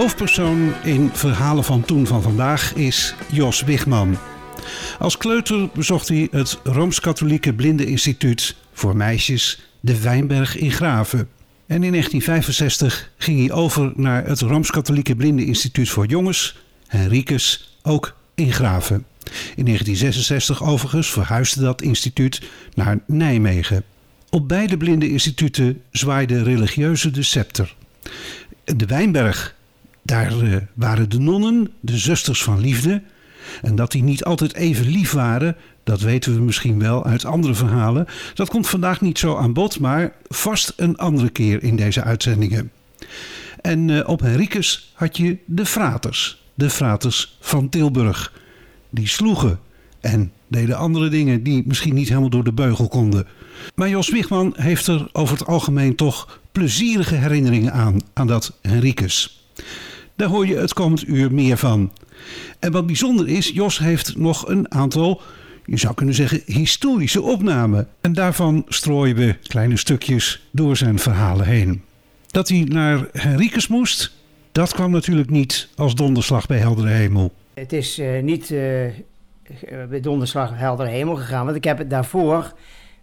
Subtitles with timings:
[0.00, 4.18] Hoofdpersoon in Verhalen van Toen van vandaag is Jos Wigman.
[4.98, 11.18] Als kleuter bezocht hij het Rooms-Katholieke Blindeninstituut voor meisjes de Wijnberg in Graven.
[11.66, 18.52] En in 1965 ging hij over naar het Rooms-Katholieke Blindeninstituut voor jongens, Henricus, ook in
[18.52, 19.06] Graven.
[19.56, 22.42] In 1966 overigens verhuisde dat instituut
[22.74, 23.84] naar Nijmegen.
[24.30, 27.74] Op beide blindeninstituten zwaaide religieuze de scepter.
[28.64, 29.58] De Wijnberg
[30.02, 33.02] daar uh, waren de nonnen, de zusters van liefde.
[33.62, 37.54] En dat die niet altijd even lief waren, dat weten we misschien wel uit andere
[37.54, 38.06] verhalen.
[38.34, 42.70] Dat komt vandaag niet zo aan bod, maar vast een andere keer in deze uitzendingen.
[43.60, 48.32] En uh, op Henricus had je de fraters, de fraters van Tilburg.
[48.90, 49.58] Die sloegen
[50.00, 53.26] en deden andere dingen die misschien niet helemaal door de beugel konden.
[53.74, 59.39] Maar Jos Wigman heeft er over het algemeen toch plezierige herinneringen aan, aan dat Henricus.
[60.16, 61.92] Daar hoor je het komend uur meer van.
[62.58, 65.20] En wat bijzonder is, Jos heeft nog een aantal,
[65.64, 67.88] je zou kunnen zeggen, historische opnamen.
[68.00, 71.82] En daarvan strooien we kleine stukjes door zijn verhalen heen.
[72.26, 74.12] Dat hij naar Henricus moest,
[74.52, 77.32] dat kwam natuurlijk niet als donderslag bij heldere hemel.
[77.54, 78.60] Het is uh, niet uh,
[79.88, 82.52] bij donderslag heldere hemel gegaan, want ik heb het daarvoor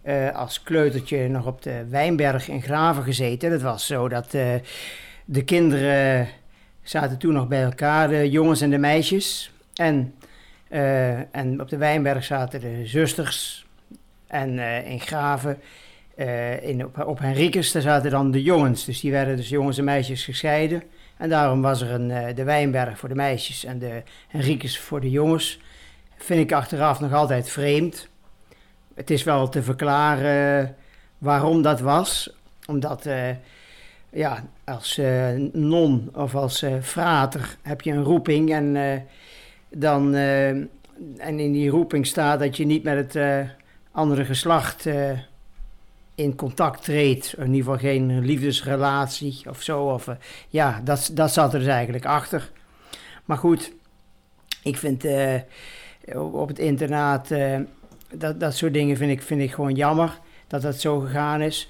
[0.06, 3.50] uh, als kleutertje nog op de Wijnberg in Graven gezeten.
[3.50, 4.30] Dat was zo dat
[5.24, 6.28] de kinderen
[6.88, 9.50] zaten toen nog bij elkaar, de jongens en de meisjes.
[9.74, 10.14] En,
[10.70, 13.66] uh, en op de Wijnberg zaten de zusters.
[14.26, 15.58] En uh, in Graven,
[16.60, 18.84] in, op, op daar zaten dan de jongens.
[18.84, 20.82] Dus die werden dus jongens en meisjes gescheiden.
[21.16, 25.10] En daarom was er een, de Wijnberg voor de meisjes en de Henricus voor de
[25.10, 25.60] jongens.
[26.16, 28.08] Vind ik achteraf nog altijd vreemd.
[28.94, 30.76] Het is wel te verklaren
[31.18, 32.30] waarom dat was.
[32.66, 33.06] Omdat
[34.10, 38.94] ja, als uh, non of als uh, frater heb je een roeping en, uh,
[39.68, 40.70] dan, en
[41.16, 43.48] in die roeping staat dat je niet met het
[43.92, 44.88] andere geslacht
[46.14, 47.34] in contact treedt.
[47.38, 49.82] In ieder geval geen liefdesrelatie of zo.
[49.82, 50.08] Of,
[50.48, 52.50] ja, dat, dat zat er dus eigenlijk achter.
[53.24, 53.72] Maar goed,
[54.62, 55.04] ik vind
[56.14, 57.28] op het internaat,
[58.14, 61.68] dat, dat soort dingen vind ik, vind ik gewoon jammer dat dat zo gegaan is.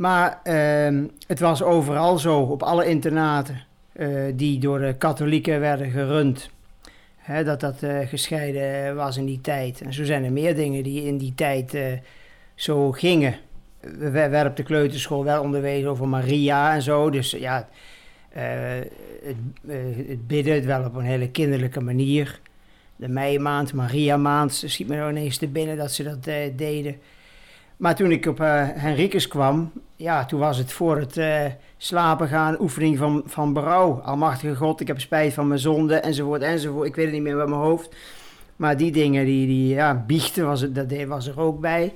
[0.00, 3.62] Maar uh, het was overal zo, op alle internaten
[3.96, 6.50] uh, die door de katholieken werden gerund.
[7.16, 9.80] Hè, dat dat uh, gescheiden was in die tijd.
[9.80, 11.84] En zo zijn er meer dingen die in die tijd uh,
[12.54, 13.34] zo gingen.
[13.80, 17.10] We werden op de kleuterschool wel onderwezen over Maria en zo.
[17.10, 17.68] Dus ja,
[18.30, 19.36] het,
[20.06, 22.40] het, bidden, wel op een hele kinderlijke manier.
[22.96, 26.24] De meimaand, Maria maand, schiet me nou ineens te binnen dat ze dat
[26.56, 26.96] deden.
[27.80, 31.44] Maar toen ik op uh, Henricus kwam, ja, toen was het voor het uh,
[31.76, 34.00] slapen gaan oefening van, van berouw.
[34.00, 36.86] Almachtige God, ik heb spijt van mijn zonde, enzovoort, enzovoort.
[36.88, 37.96] Ik weet het niet meer met mijn hoofd.
[38.56, 41.92] Maar die dingen, die, die ja, biechten, was, het, dat was er ook bij.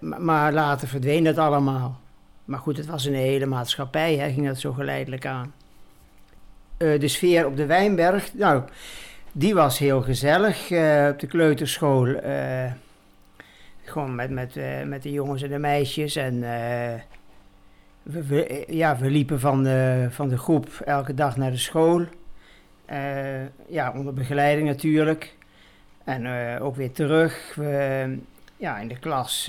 [0.00, 2.00] Maar later verdween dat allemaal.
[2.44, 5.52] Maar goed, het was een hele maatschappij, hè, ging dat zo geleidelijk aan.
[6.78, 8.62] Uh, de sfeer op de Wijnberg, nou,
[9.32, 10.62] die was heel gezellig
[11.10, 12.06] op de kleuterschool
[13.88, 16.16] gewoon met, met, uh, met de jongens en de meisjes.
[16.16, 16.94] En uh,
[18.02, 22.04] we, we, ja, we liepen van de, van de groep elke dag naar de school.
[23.68, 25.36] Ja, onder begeleiding natuurlijk.
[26.04, 26.26] En
[26.60, 27.54] ook weer terug.
[27.54, 28.18] We,
[28.56, 29.48] ja, in de klas.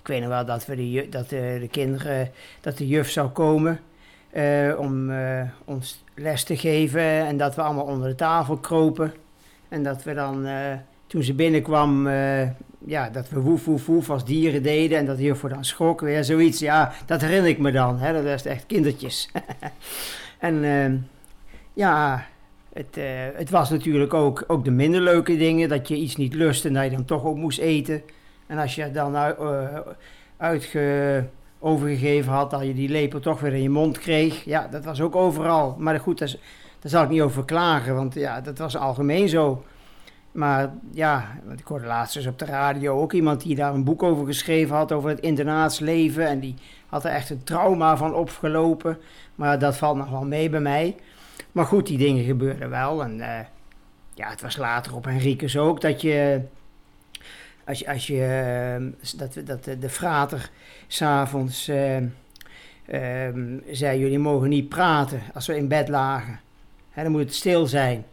[0.00, 2.30] ik weet nog wel dat, we de, dat de, de kinderen,
[2.60, 3.80] dat de juf zou komen.
[4.78, 5.12] om
[5.64, 7.02] ons les te geven.
[7.02, 9.12] En dat we allemaal onder de tafel kropen.
[9.68, 10.46] En dat we dan,
[11.06, 12.08] toen ze binnenkwam,
[12.86, 16.00] ja, dat we woef, woef, woef als dieren deden en dat hier voor dan schrok
[16.00, 16.58] weer zoiets.
[16.58, 17.98] Ja, dat herinner ik me dan.
[17.98, 18.12] Hè?
[18.12, 19.30] Dat was echt kindertjes.
[20.38, 20.92] en uh,
[21.72, 22.26] ja,
[22.72, 23.04] het, uh,
[23.34, 25.68] het was natuurlijk ook, ook de minder leuke dingen.
[25.68, 28.02] Dat je iets niet lust en dat je dan toch ook moest eten.
[28.46, 29.78] En als je dan uh,
[30.36, 31.24] uitge,
[31.58, 34.44] overgegeven had, dat je die lepel toch weer in je mond kreeg.
[34.44, 35.76] Ja, dat was ook overal.
[35.78, 36.34] Maar goed, daar,
[36.80, 39.64] daar zal ik niet over klagen, want ja, dat was algemeen zo.
[40.36, 44.02] Maar ja, ik hoorde laatst eens op de radio ook iemand die daar een boek
[44.02, 46.26] over geschreven had, over het internaatsleven.
[46.26, 46.54] En die
[46.86, 48.98] had er echt een trauma van opgelopen.
[49.34, 50.96] Maar dat valt nog wel mee bij mij.
[51.52, 53.02] Maar goed, die dingen gebeurden wel.
[53.02, 53.16] En
[54.14, 56.40] ja, het was later op Henricus ook dat je
[57.66, 60.50] als je, als je uh, dat, dat de, frater
[60.86, 61.96] s'avonds uh,
[63.70, 66.40] zei, jullie mogen niet praten als we in bed lagen.
[66.90, 68.04] Hè, dan moet het stil zijn.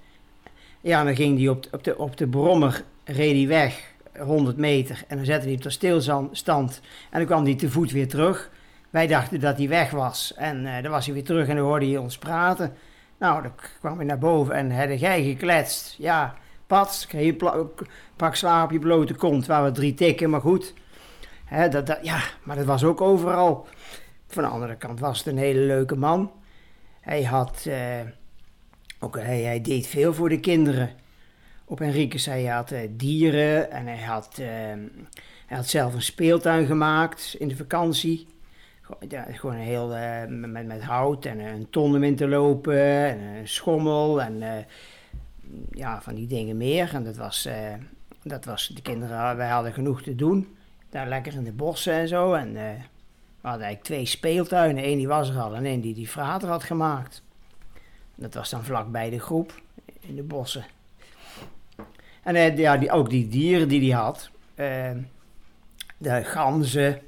[0.84, 5.04] Ja, dan ging die op, op, de, op de brommer, reed hij weg, 100 meter.
[5.08, 6.82] En dan zette hij op de stilstand.
[7.10, 8.50] En dan kwam hij te voet weer terug.
[8.90, 10.34] Wij dachten dat hij weg was.
[10.36, 12.74] En uh, dan was hij weer terug en dan hoorde hij ons praten.
[13.18, 15.96] Nou, dan kwam hij naar boven en had jij gekletst.
[15.98, 16.36] Ja,
[16.68, 17.66] pats, kreeg je
[18.16, 19.46] pak slaap je blote kont.
[19.46, 20.74] Waar we drie tikken, maar goed.
[21.46, 23.68] Hè, dat, dat, ja, maar dat was ook overal.
[24.28, 26.32] Van de andere kant was het een hele leuke man.
[27.02, 27.66] Hij had...
[27.68, 27.76] Uh,
[29.04, 30.90] ook, hij, deed veel voor de kinderen.
[31.66, 34.48] Op Henriques, hij had uh, dieren en hij had, uh,
[35.46, 38.28] hij had zelf een speeltuin gemaakt in de vakantie.
[39.10, 39.88] Ja, gewoon heel
[40.28, 44.66] met, met hout en een ton in te lopen en een schommel en
[45.72, 46.94] ja, van die dingen meer.
[46.94, 47.48] En dat was,
[48.24, 50.56] dat was de kinderen, wij hadden genoeg te doen.
[50.90, 52.34] Daar lekker in de bossen en zo.
[52.34, 54.88] En we hadden eigenlijk twee speeltuinen.
[54.88, 57.24] Eén die was er al en één die die vader had gemaakt.
[58.16, 59.62] Dat was dan vlakbij de groep
[60.00, 60.66] in de bossen.
[62.24, 64.30] En uh, ja, die, ook die dieren die hij had.
[65.98, 67.00] de ganzen.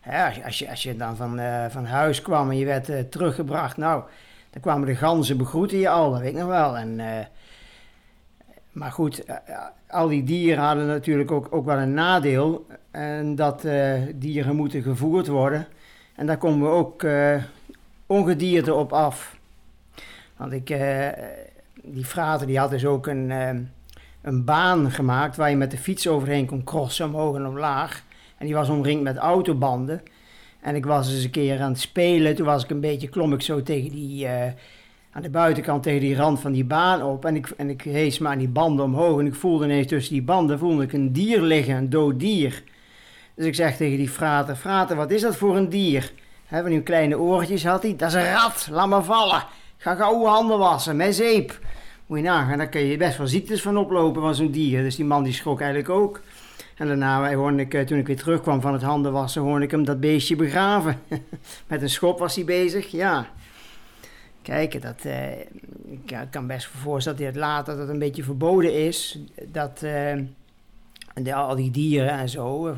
[0.00, 3.76] Hè, als, je, als, je, dan van, van huis kwam en je werd teruggebracht.
[3.76, 4.02] Nou,
[4.50, 6.76] dan kwamen de ganzen begroeten je al, dat weet ik nog wel.
[6.76, 7.00] En
[8.72, 9.58] maar goed, eh, eh,
[9.88, 12.66] al die dieren hadden natuurlijk ook, ook wel een nadeel.
[12.90, 15.66] En dat uh, dieren moeten gevoerd worden.
[16.16, 17.06] En daar komen we ook
[18.06, 19.36] ongedierte op af.
[20.42, 21.08] Want ik, uh,
[21.82, 23.30] die frater die had dus ook een,
[24.22, 28.04] een baan gemaakt waar je met de fiets overheen kon crossen, omhoog en omlaag.
[28.38, 30.02] En die was omringd met autobanden.
[30.60, 32.34] En ik was eens een keer aan het spelen.
[32.34, 34.28] Toen was ik een beetje, klom ik zo tegen die
[35.12, 37.24] aan de buitenkant tegen die rand van die baan op.
[37.24, 39.18] En ik, en ik hees maar aan die banden omhoog.
[39.18, 42.62] En ik voelde ineens tussen die banden voelde ik een dier liggen, een dood dier.
[43.34, 46.12] Dus ik zeg tegen die frater, frater, wat is dat voor een dier?
[46.48, 47.96] Van die kleine oortjes had hij.
[47.96, 49.42] Dat is een rat, laat maar vallen.
[49.82, 51.58] Ga gauw handen wassen, met zeep.
[52.06, 54.82] Moet je nagaan, daar kun je best wel ziektes van oplopen van zo'n dier.
[54.82, 56.20] Dus die man die schrok eigenlijk ook.
[56.76, 59.84] En daarna ik, eh, toen ik weer terugkwam van het handen wassen, hoorde ik hem
[59.84, 61.00] dat beestje begraven.
[61.66, 63.26] Met een schop was hij bezig, ja.
[64.42, 65.40] Kijk, dat, uh,
[65.90, 69.18] ik kan best voorstellen dat het later dat een beetje verboden is.
[69.48, 70.18] Dat uh,
[71.14, 72.76] de, al die dieren en zo,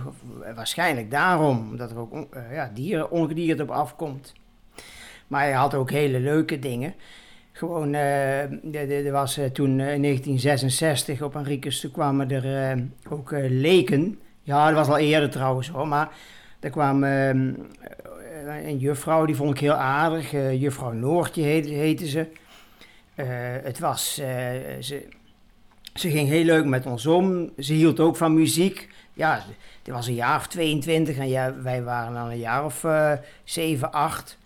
[0.54, 4.32] waarschijnlijk daarom, omdat er ook ja, dieren, ongedierte op afkomt.
[5.34, 6.94] Maar hij had ook hele leuke dingen.
[7.52, 12.78] Gewoon, er was toen in 1966 op Henricus, toen kwamen er
[13.08, 14.18] ook leken.
[14.42, 16.08] Ja, dat was al eerder trouwens hoor, maar
[16.60, 17.10] er kwamen
[18.46, 20.30] eh, een juffrouw, die vond ik heel aardig.
[20.60, 22.26] Juffrouw Noortje heette, ze.
[23.62, 24.14] Het was,
[24.80, 25.06] ze,
[25.94, 27.50] ze ging heel leuk met ons om.
[27.58, 28.88] Ze hield ook van muziek.
[29.12, 29.44] Ja,
[29.82, 33.12] het was een jaar of 22 en ja, wij waren dan een jaar of uh,
[33.44, 34.38] 7, 8.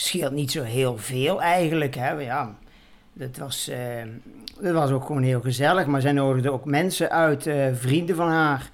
[0.00, 1.94] Scheelt niet zo heel veel eigenlijk.
[1.94, 2.10] Hè.
[2.10, 2.54] Ja,
[3.12, 3.70] dat, was,
[4.60, 5.86] dat was ook gewoon heel gezellig.
[5.86, 8.70] Maar zij nodigde ook mensen uit, vrienden van haar.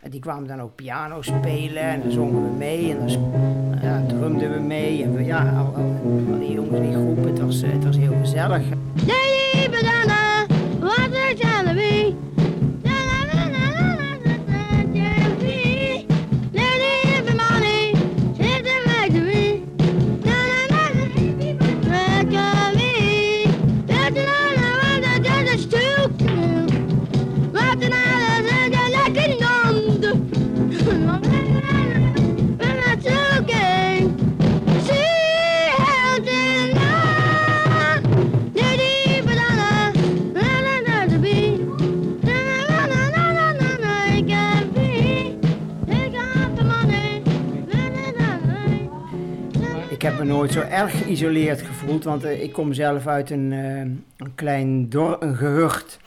[0.00, 3.32] En die kwamen dan ook piano spelen en dan zongen we mee en dan
[3.82, 5.02] ja, drumden we mee.
[5.02, 5.74] En ja, al,
[6.38, 8.62] die jongens die groep, het was, het was heel gezellig.
[9.06, 10.46] Lady Banana,
[50.52, 52.04] zo erg geïsoleerd gevoeld.
[52.04, 53.78] Want uh, ik kom zelf uit een, uh,
[54.16, 55.98] een klein dorp, een gehucht.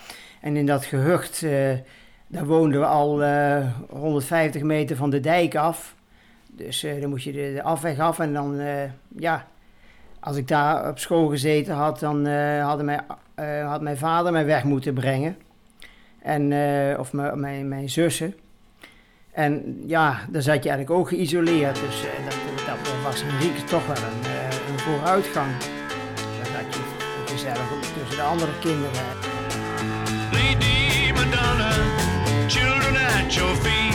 [0.41, 1.71] En in dat gehucht, uh,
[2.27, 3.23] daar woonden we al
[3.89, 5.95] 150 meter van de dijk af.
[6.51, 8.19] Dus dan moest je de, afweg af.
[8.19, 8.61] En dan,
[9.17, 9.47] ja,
[10.19, 12.27] als ik daar op school gezeten had, dan
[12.59, 13.01] hadden mijn,
[13.65, 15.37] had mijn vader mij weg moeten brengen.
[16.21, 16.53] En,
[16.99, 18.33] of mijn, mijn, zussen.
[19.31, 21.79] En ja, dan zat je eigenlijk ook geïsoleerd.
[21.79, 22.05] Dus
[23.03, 25.51] was Henrique toch wel een, uh, een vooruitgang.
[26.53, 26.81] Dat je
[27.25, 27.67] gezellig
[27.97, 29.05] tussen de andere kinderen.
[30.31, 31.71] Lady Madonna,
[32.47, 33.92] children at your feet.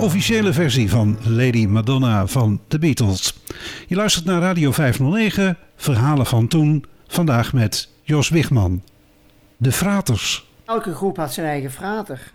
[0.00, 3.40] Officiële versie van Lady Madonna van The Beatles.
[3.86, 8.82] Je luistert naar Radio 509, verhalen van toen, vandaag met Jos Wigman.
[9.56, 10.48] De Fraters.
[10.64, 12.32] Elke groep had zijn eigen frater.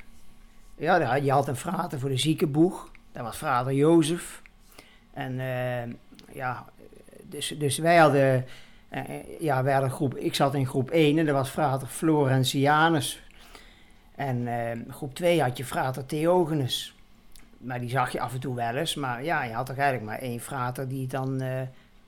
[0.78, 2.90] Ja, je had een frater voor de ziekenboeg.
[3.12, 4.42] Dat was frater Jozef.
[5.14, 5.94] En uh,
[6.34, 6.66] ja,
[7.30, 8.46] dus, dus wij hadden,
[8.94, 9.02] uh,
[9.40, 13.24] ja, wij hadden groep, ik zat in groep 1 en dat was frater Florentianus.
[14.16, 16.95] En uh, groep 2 had je frater Theogenes.
[17.58, 18.96] Maar die zag je af en toe wel eens.
[18.96, 21.42] Maar ja, je had toch eigenlijk maar één frater die dan,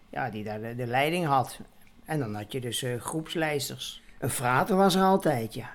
[0.09, 1.59] ja, die daar de, leiding had.
[2.05, 4.01] En dan had je dus groepsleiders.
[4.19, 5.69] Een frater was er altijd, ja.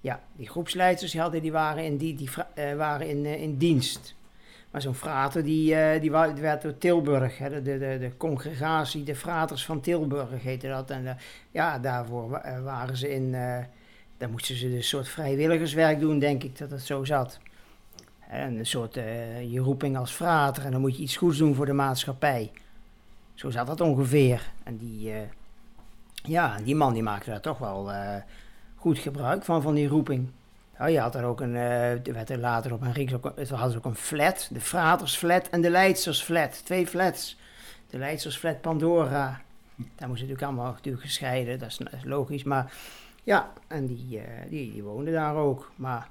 [0.00, 2.30] Ja, die groepsleiders hadden, die waren in, die, die,
[2.76, 4.16] waren in, in dienst.
[4.76, 6.10] Maar zo'n frater die, uh, die,
[6.40, 10.90] werd door Tilburg, hè, de, de, de, congregatie, de fraters van Tilburg heette dat.
[10.90, 11.10] En uh,
[11.50, 13.58] ja, daarvoor uh, waren ze in, uh,
[14.16, 17.38] daar moesten ze dus een soort vrijwilligerswerk doen, denk ik dat het zo zat.
[18.28, 18.94] En een soort
[19.48, 22.52] je roeping als frater en dan moet je iets goeds doen voor de maatschappij.
[23.34, 24.52] Zo zat dat ongeveer.
[24.62, 25.12] En die,
[26.22, 27.90] ja, die man die maakte daar toch wel
[28.76, 30.30] goed gebruik van, van die roeping.
[30.78, 31.52] Ja, je had er ook een,
[32.02, 35.60] werd er later op een Rieks ook, het hadden ook een flat, de Fratersflat en
[35.60, 37.36] de Leidsersflat, twee flats.
[37.90, 39.40] De Leidsersflat Pandora,
[39.76, 42.72] daar moest natuurlijk allemaal natuurlijk gescheiden, dat is, logisch, maar
[43.22, 45.70] ja, en die, die, die woonde daar ook.
[45.76, 46.08] Maar,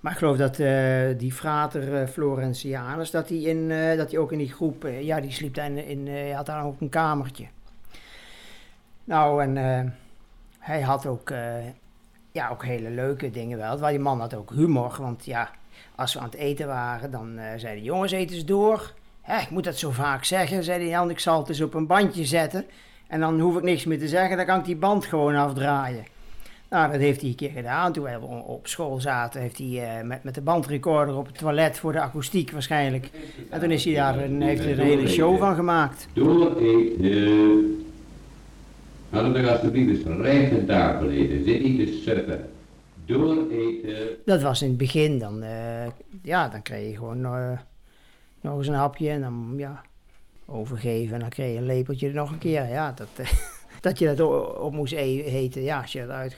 [0.00, 4.38] maar ik geloof dat uh, die frater Florentianus, dat hij in, dat hij ook in
[4.38, 7.46] die groep, ja, die sliep daar in, in had daar ook een kamertje.
[9.04, 9.56] Nou, en
[10.58, 11.32] hij had ook
[12.32, 13.78] ja, ook hele leuke dingen wel.
[13.78, 14.96] Waar die man had ook humor.
[15.00, 15.50] Want ja,
[15.94, 18.92] als we aan het eten waren, dan uh, zei de jongens, eten eens door.
[19.20, 20.88] Hè, ik moet dat zo vaak zeggen, zei hij.
[20.88, 22.66] Jan, ik zal het eens op een bandje zetten.
[23.06, 26.04] En dan hoef ik niks meer te zeggen, dan kan ik die band gewoon afdraaien.
[26.70, 27.92] Nou, dat heeft hij een keer gedaan.
[27.92, 31.78] Toen we op school zaten, heeft hij uh, met, met de bandrecorder op het toilet
[31.78, 33.10] voor de akoestiek waarschijnlijk.
[33.50, 36.08] En toen is hij daar een, heeft hij er een hele show van gemaakt.
[36.12, 37.86] Door eten.
[39.10, 41.44] Hadden we alsjeblieft eens recht en tafel eten.
[41.44, 42.50] Zit niet te suffen.
[43.04, 44.16] Door eten.
[44.24, 45.18] Dat was in het begin.
[45.18, 45.86] Dan, uh,
[46.22, 47.58] ja, dan kreeg je gewoon uh,
[48.40, 49.82] nog eens een hapje en dan ja,
[50.46, 51.14] overgeven.
[51.14, 52.68] En dan kreeg je een lepeltje nog een keer.
[52.68, 53.08] Ja, dat,
[53.80, 54.20] dat je dat
[54.58, 55.62] op moest eten.
[55.62, 56.34] Ja, als je dat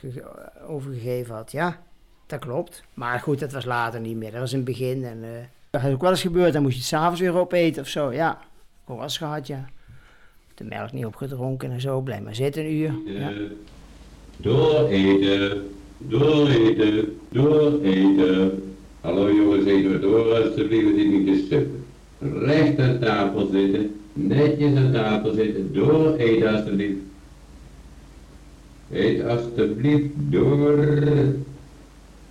[0.68, 1.52] overgegeven had.
[1.52, 1.82] Ja,
[2.26, 2.82] dat klopt.
[2.94, 4.30] Maar goed, dat was later niet meer.
[4.30, 5.04] Dat was in het begin.
[5.04, 5.24] En
[5.70, 6.52] dat is ook wel eens gebeurd.
[6.52, 8.12] Dan moest je het s'avonds weer opeten of zo.
[8.12, 8.38] Ja,
[8.84, 9.68] hoe was gehad, ja
[10.60, 12.92] de melk niet opgedronken en zo, blijf maar zitten een uur.
[13.04, 13.32] Ja.
[14.36, 15.62] Door eten,
[15.98, 18.62] door eten, door eten.
[19.00, 21.66] Hallo jongens, eten we door alsjeblieft, is niet te stuk.
[22.18, 26.98] Recht aan tafel zitten, netjes aan tafel zitten, door eten alsjeblieft.
[28.92, 30.86] Eet alsjeblieft door.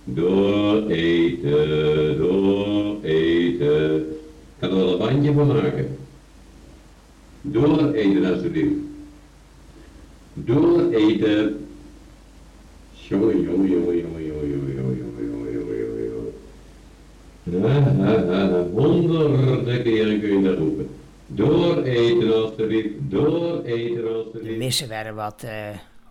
[0.04, 3.96] Door eten, door eten.
[3.96, 5.96] Ik kan er wel een bandje van maken.
[7.40, 8.74] Door eten alsjeblieft.
[10.34, 11.66] Door eten.
[12.92, 16.32] Jongen, jongen, jongen, jongen, jongen, jongen, jongen, jongen, jongen, jongen, jongen,
[17.44, 18.70] jongen.
[18.74, 20.88] Honderden keren kun je dat roepen.
[21.26, 24.46] Door eten alsjeblieft, door eten alsjeblieft.
[24.46, 25.50] De missen werden wat, uh,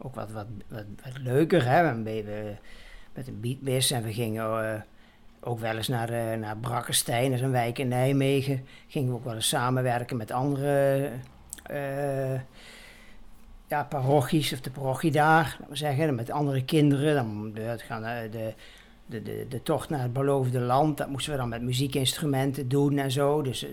[0.02, 2.04] ook wat, wat, wat, wat leuker, hè.
[2.04, 2.56] We,
[3.14, 4.64] met een beatmis en we gingen...
[4.64, 4.82] Uh,
[5.42, 8.66] ook wel eens naar, uh, naar Brakkestein, dat is een wijk in Nijmegen.
[8.88, 11.10] Gingen we ook wel eens samenwerken met andere
[11.72, 12.40] uh,
[13.68, 17.16] ja, parochies of de parochie daar, laten we zeggen, met andere kinderen.
[17.16, 17.78] Dan de,
[18.32, 18.54] de,
[19.06, 22.98] de, de, de tocht naar het beloofde land, dat moesten we dan met muziekinstrumenten doen
[22.98, 23.42] en zo.
[23.42, 23.66] Dus,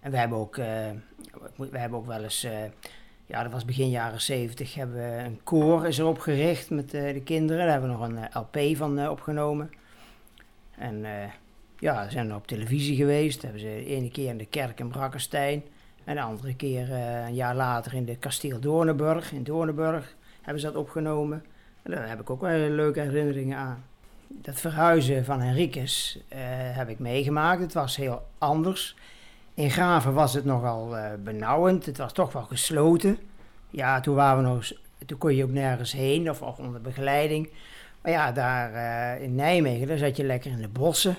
[0.00, 0.56] en we hebben ook,
[1.56, 2.46] we hebben ook wel eens
[3.28, 7.12] ja, dat was begin jaren 70, hebben we een koor is erop gericht met uh,
[7.12, 7.62] de kinderen.
[7.62, 9.70] Daar hebben we nog een LP van uh, opgenomen.
[10.78, 11.10] En uh,
[11.78, 13.42] ja, we zijn op televisie geweest.
[13.42, 15.62] Hebben ze de ene keer in de kerk in Brakkenstein.
[16.04, 19.32] En de andere keer een jaar later in de kasteel Doornenburg.
[19.32, 21.44] In Doornenburg hebben ze dat opgenomen.
[21.82, 23.84] En daar heb ik ook wel leuke herinneringen aan.
[24.28, 26.20] Dat verhuizen van Henriques
[26.72, 27.60] heb ik meegemaakt.
[27.60, 28.96] Het was heel anders.
[29.58, 31.86] In Graven was het nogal benauwend.
[31.86, 33.18] Het was toch wel gesloten.
[33.70, 34.72] Ja, toen, waren we nog,
[35.06, 37.50] toen kon je ook nergens heen of, of onder begeleiding.
[38.02, 41.16] Maar ja, daar uh, in Nijmegen, daar zat je lekker in de bossen.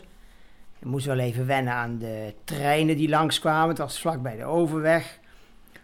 [0.80, 3.70] Je moest wel even wennen aan de treinen die langskwamen.
[3.70, 5.20] Het was vlak bij de overweg.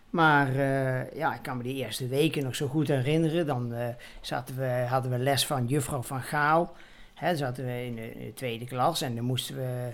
[0.09, 3.45] Maar uh, ja, ik kan me die eerste weken nog zo goed herinneren.
[3.45, 3.87] Dan uh,
[4.21, 6.75] zaten we, hadden we les van juffrouw van Gaal.
[7.13, 9.93] Hè, zaten we in de, tweede klas en dan moesten we,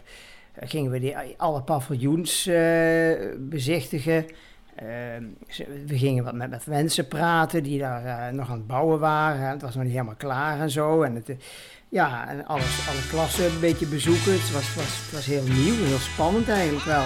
[0.60, 2.50] gingen we die, alle paviljoens
[3.40, 4.26] bezichtigen.
[4.76, 5.24] Ehm,
[5.88, 9.48] we gingen wat met, mensen praten die daar uh, nog aan het bouwen waren.
[9.48, 11.02] Het was nog niet helemaal klaar en zo.
[11.02, 11.36] En het,
[11.90, 14.32] ja, en alles, alle klassen een beetje bezoeken.
[14.32, 17.04] Het was, was, het was heel nieuw, heel spannend eigenlijk wel.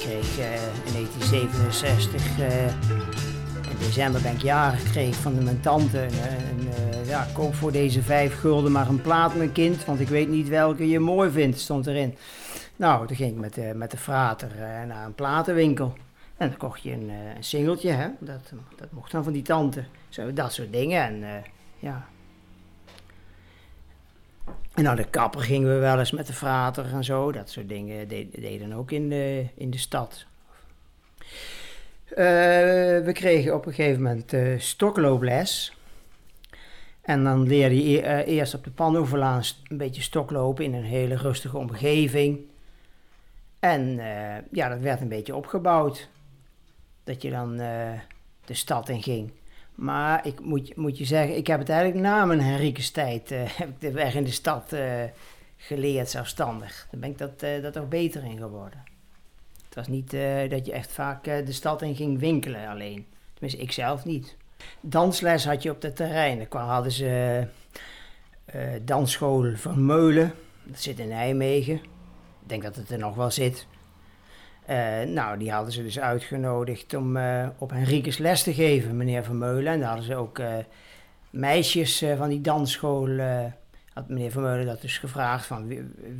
[0.00, 0.52] Kreeg eh,
[0.84, 2.66] in 1967, eh,
[3.70, 6.02] in december ben ik jarig gekregen van mijn tante.
[6.02, 10.08] Een, eh, ja, koop voor deze vijf gulden maar een plaat, mijn kind, want ik
[10.08, 12.16] weet niet welke je mooi vindt, stond erin.
[12.76, 14.50] Nou, toen ging ik met, de met de frater
[14.86, 15.94] naar een platenwinkel.
[16.36, 17.10] En dan kocht je een,
[17.40, 18.08] singeltje, hè?
[18.18, 19.84] Dat, dat mocht dan van die tante.
[20.08, 21.02] Zo, dat soort dingen.
[21.02, 21.44] En
[21.78, 22.08] ja,
[24.80, 27.32] en naar de kapper gingen we wel eens met de frater en zo.
[27.32, 30.26] Dat soort dingen de- deden ook in de, in de stad.
[32.08, 32.16] Eh,
[33.04, 35.76] we kregen op een gegeven moment eh stoklooples.
[37.00, 40.84] En dan leerde je e- eh, eerst op de Panoverlaan een beetje stoklopen in een
[40.84, 42.38] hele rustige omgeving.
[43.58, 44.00] En
[44.52, 46.08] ja, dat werd een beetje opgebouwd.
[47.04, 49.30] Dat je dan de stad in ging.
[49.80, 53.40] Maar ik moet, moet je zeggen, ik heb het eigenlijk na mijn Henricus tijd eh,
[53.58, 55.02] heb ik de weg in de stad eh,
[55.56, 56.88] geleerd zelfstandig.
[56.90, 58.82] Daar ben ik dat, eh, dat ook beter in geworden.
[59.64, 60.10] Het was niet
[60.50, 63.06] dat je echt vaak de stad in ging winkelen alleen.
[63.32, 64.36] Tenminste, ik zelf niet.
[64.80, 66.46] Dansles had je op het terrein.
[66.50, 67.46] Daar hadden ze
[68.84, 70.34] dansschool van Meulen.
[70.62, 71.74] Dat zit in Nijmegen.
[71.74, 73.66] Ik denk dat het er nog wel zit.
[74.70, 79.24] Eh, nou, die hadden ze dus uitgenodigd om eh, op Henricus les te geven, meneer
[79.24, 79.72] Vermeulen.
[79.72, 80.56] En daar hadden ze ook eh,
[81.30, 83.08] meisjes van die dansschool,
[83.92, 85.66] had meneer Vermeulen dat dus gevraagd van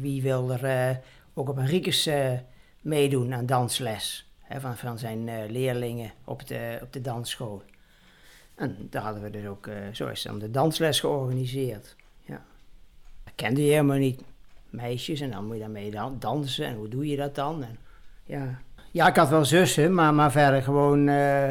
[0.01, 1.01] wie, wil er
[1.35, 2.33] ook op Henricus eh,
[2.81, 4.31] meedoen aan dansles.
[4.41, 7.63] Hè, van, van zijn leerlingen op de, op de dansschool.
[8.55, 11.97] En daar hadden we dus ook, zo is dan de dansles georganiseerd.
[12.21, 12.43] Ja.
[13.25, 14.23] Dat kende je helemaal niet.
[14.71, 17.63] Meisjes en dan moet je daarmee dan dansen en hoe doe je dat dan?
[17.63, 17.79] En,
[18.31, 18.59] ja.
[18.91, 21.09] ja, ik had wel zussen, maar, maar verder gewoon...
[21.09, 21.49] eh,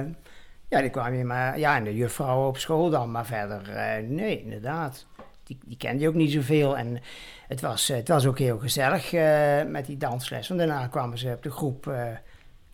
[0.68, 1.60] ja, die kwamen je maar...
[1.60, 3.70] Ja, en de juffrouwen op school dan, maar verder...
[3.70, 5.06] eh, nee, inderdaad.
[5.44, 6.78] Die, die kende je ook niet zoveel.
[6.78, 7.00] En
[7.48, 10.48] het was, het was ook heel gezellig eh, met die dansles.
[10.48, 11.94] Want daarna kwamen ze op de groep...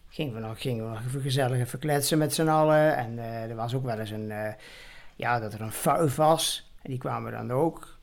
[0.10, 2.98] gingen, we nog, gingen we nog gezellig even kletsen met z'n allen.
[2.98, 4.32] En er was ook wel eens een...
[5.16, 6.72] ja, dat er een vuif was.
[6.82, 7.98] En die kwamen dan ook.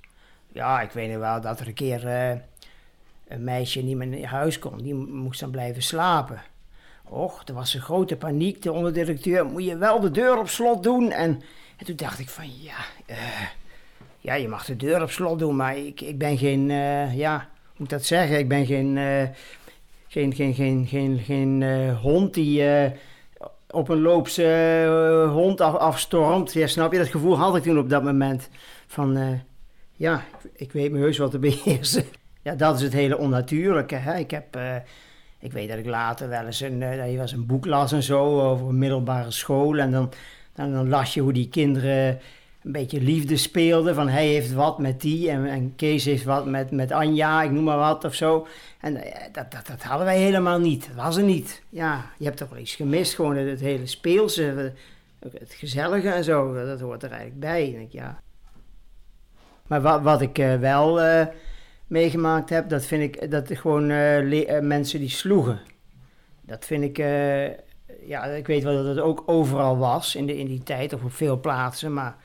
[0.52, 2.00] Ja, ik weet nog wel dat er een keer...
[3.32, 4.82] een meisje niet meer naar huis kon.
[4.82, 6.42] Die moest dan blijven slapen.
[7.08, 8.62] Och, er was een grote paniek.
[8.62, 11.10] De onderdirecteur, moet je wel de deur op slot doen?
[11.10, 11.42] En,
[11.76, 13.16] en toen dacht ik van, ja, eh,
[14.18, 17.48] ja, je mag de deur op slot doen, maar ik, ik ben geen, eh, ja,
[17.76, 18.38] moet dat zeggen?
[18.38, 19.28] Ik ben geen, eh,
[20.08, 22.64] geen, geen, geen, geen, geen hond die
[23.70, 26.52] op een loopse hond af, afstormt.
[26.52, 26.98] Ja, snap je?
[26.98, 28.48] Dat gevoel had ik toen op dat moment.
[28.86, 29.40] Van,
[29.92, 32.04] ja, ik, ik weet me heus wat te beheersen.
[32.42, 33.94] Ja, dat is het hele onnatuurlijke.
[33.94, 34.16] Hè?
[34.16, 34.56] Ik heb...
[34.56, 34.76] eh,
[35.42, 38.02] ik weet dat ik later wel eens een, eh, dat was een boek las en
[38.02, 39.78] zo over een middelbare school.
[39.78, 40.12] En dan,
[40.54, 42.18] dan, las je hoe die kinderen
[42.62, 43.94] een beetje liefde speelden.
[43.94, 47.50] Van hij heeft wat met die en, en Kees heeft wat met, met Anja, ik
[47.50, 48.46] noem maar wat of zo.
[48.80, 50.86] En eh, dat, dat, dat hadden wij helemaal niet.
[50.86, 51.62] Dat was er niet.
[51.68, 53.14] Ja, je hebt toch wel iets gemist.
[53.14, 54.72] Gewoon het, het hele speelse,
[55.18, 56.66] het, gezellige en zo.
[56.66, 57.66] Dat hoort er eigenlijk bij.
[57.66, 58.20] Ik denk, ja.
[59.66, 61.00] Maar wat, wat ik wel
[61.92, 65.60] meegemaakt heb, dat vind ik dat gewoon eh, eh, mensen die sloegen.
[66.40, 67.44] Dat vind ik, eh,
[68.08, 71.02] ja, ik weet wel dat het ook overal was in, de, in die tijd, of
[71.04, 72.16] op veel plaatsen, maar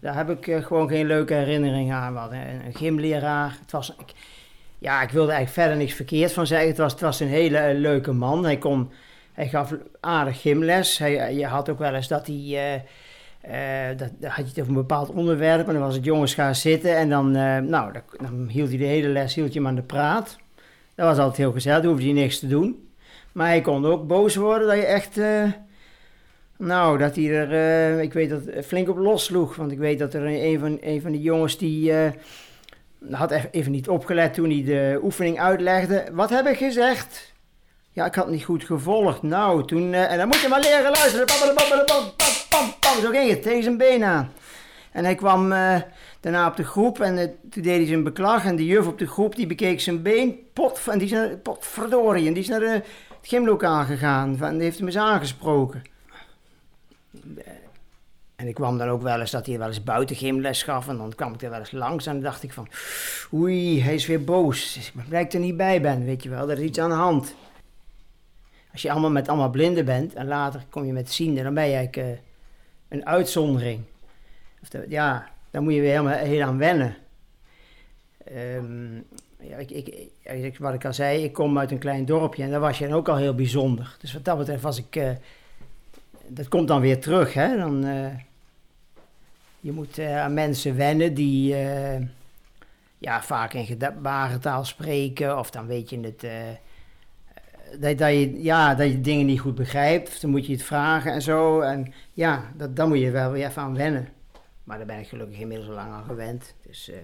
[0.00, 2.16] daar heb ik gewoon geen leuke herinneringen aan.
[2.16, 4.12] Hadden een, een gymleraar, het was, ik,
[4.78, 6.68] ja, ik wilde eigenlijk verder niks verkeerd van zeggen.
[6.68, 8.44] Het was, het was een hele leuke man.
[8.44, 8.90] Hij, kon,
[9.32, 10.98] hij gaf aardig gymles.
[10.98, 12.84] Hij, je had ook wel eens dat hij...
[13.40, 16.54] eh, dat, had je het over een bepaald onderwerp en dan was het jongens gaan
[16.54, 19.74] zitten en dan, eh, nou, dan, hield hij de hele les hield je hem aan
[19.74, 20.36] de praat.
[20.94, 22.88] Dat was altijd heel gezellig, dan hoefde hij niks te doen.
[23.32, 25.44] Maar hij kon ook boos worden dat je echt, eh,
[26.56, 29.56] nou, dat hij er, ik weet dat, flink op los sloeg.
[29.56, 31.92] Want ik weet dat er een, van, een van die jongens die
[33.10, 36.04] had even, niet opgelet toen hij de oefening uitlegde.
[36.12, 37.32] Wat heb ik gezegd?
[37.92, 39.22] Ja, ik had niet goed gevolgd.
[39.22, 41.26] Nou, toen, en dan moet je maar leren luisteren.
[43.00, 44.32] Zo ging het, tegen zijn been aan.
[44.92, 45.80] En hij kwam eh,
[46.20, 48.44] daarna op de groep en eh, toen deed hij zijn beklag.
[48.44, 50.38] En de juf op de groep, die bekeek zijn been.
[50.52, 52.26] Pot, en die is naar, potverdorie.
[52.26, 52.82] En die is naar de, het
[53.22, 54.36] gymlokaal gegaan.
[54.36, 55.82] Van, die heeft hem eens aangesproken.
[58.36, 60.88] En ik kwam dan ook wel eens dat hij wel eens buiten gymles gaf.
[60.88, 62.68] En dan kwam ik er wel eens langs en dacht ik van...
[63.32, 64.76] Oei, hij is weer boos.
[64.76, 66.50] Ik blij dat ik er niet bij ben, weet je wel.
[66.50, 67.34] Er is iets aan de hand.
[68.72, 71.68] Als je allemaal met allemaal blinden bent en later kom je met zienden, dan ben
[71.68, 72.27] je eigenlijk eh,
[72.88, 73.82] een uitzondering.
[74.62, 76.96] Of ja, daar moet je weer helemaal heel aan wennen.
[78.24, 78.94] Ehm,
[79.40, 79.70] ja, ik,
[80.22, 82.88] ik, wat ik al zei, ik kom uit een klein dorpje en daar was je
[82.88, 83.96] dan ook al heel bijzonder.
[84.00, 84.96] Dus wat dat betreft was ik...
[84.96, 85.10] eh,
[86.26, 87.56] dat komt dan weer terug, hè.
[87.56, 88.14] Dan, eh,
[89.60, 91.56] je moet eh, aan mensen wennen die
[92.98, 95.38] ja, vaak in gebarentaal spreken.
[95.38, 96.26] Of dan weet je het...
[97.70, 100.20] dat, dat, je, ja, dat je dingen niet goed begrijpt.
[100.20, 101.60] Dan moet je het vragen en zo.
[101.60, 104.08] En ja, dat, daar moet je wel weer even aan wennen.
[104.64, 106.54] Maar daar ben ik gelukkig inmiddels al lang aan gewend.
[106.66, 106.98] Dus eh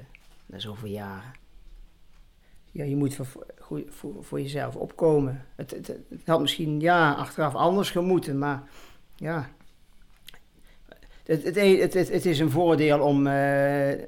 [0.47, 1.33] na zoveel jaren.
[2.71, 3.27] Ja, je moet voor,
[3.89, 5.45] voor, voor, jezelf opkomen.
[5.57, 8.63] Het, het, had misschien ja, achteraf anders gemoeten, maar
[9.17, 9.51] ja.
[11.25, 11.55] Het, het,
[11.95, 14.03] het, het, is een voordeel om, eh,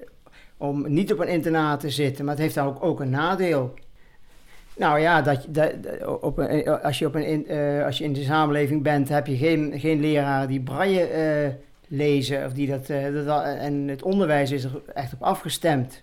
[0.56, 3.74] om niet op een internaat te zitten, maar het heeft dan ook, ook een nadeel.
[4.76, 5.72] Nou ja, dat, dat,
[6.20, 9.26] op een, als, je op een, in- eh, als je in de samenleving bent, heb
[9.26, 11.52] je geen, geen leraren die braille eh,
[11.88, 12.44] lezen.
[12.46, 16.02] Of die dat, eh, dat, en het onderwijs is er echt op afgestemd.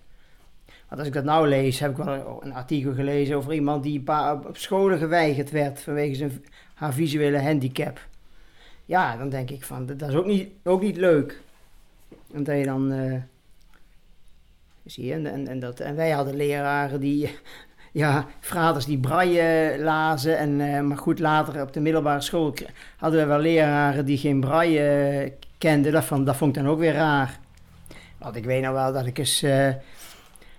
[0.87, 4.03] Want als ik dat nou lees, heb ik wel een artikel gelezen over iemand die
[4.47, 8.07] op scholen geweigerd werd vanwege zijn, haar visuele handicap.
[8.85, 11.41] Ja, dan denk ik van, dat, is ook niet, ook niet leuk.
[12.33, 12.91] En dat je dan...
[12.91, 13.13] eh,
[14.85, 17.29] zie je, en, en, dat, en wij hadden leraren die
[17.93, 20.37] ja, vaders die braille lazen.
[20.37, 22.53] En, eh, maar goed, later op de middelbare school
[22.97, 25.91] hadden we wel leraren die geen braille kenden.
[25.91, 27.39] Dat, vond- ik dan ook weer raar.
[28.17, 29.43] Want ik weet nou wel dat ik eens...
[29.43, 29.69] eh,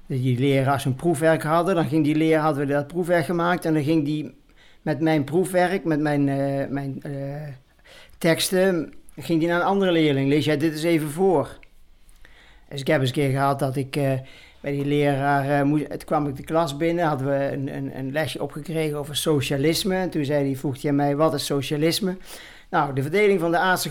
[0.07, 1.75] die leraars een proefwerk hadden.
[1.75, 3.64] Dan ging die leraar, hadden we dat proefwerk gemaakt.
[3.64, 4.35] En dan ging die
[4.83, 7.03] met mijn proefwerk, met mijn, eh, mijn
[8.18, 8.94] teksten...
[9.16, 10.29] ging die naar een andere leerling.
[10.29, 11.59] Lees jij dit eens even voor.
[12.68, 13.99] Dus ik heb eens een keer gehad dat ik...
[14.64, 17.98] bij die leraar eh, moest, het kwam ik de klas binnen, hadden we een, een,
[17.98, 19.94] een lesje opgekregen over socialisme.
[19.94, 22.16] En toen zei hij, vroeg hij mij, wat is socialisme?
[22.70, 23.90] Nou, de verdeling van de aardse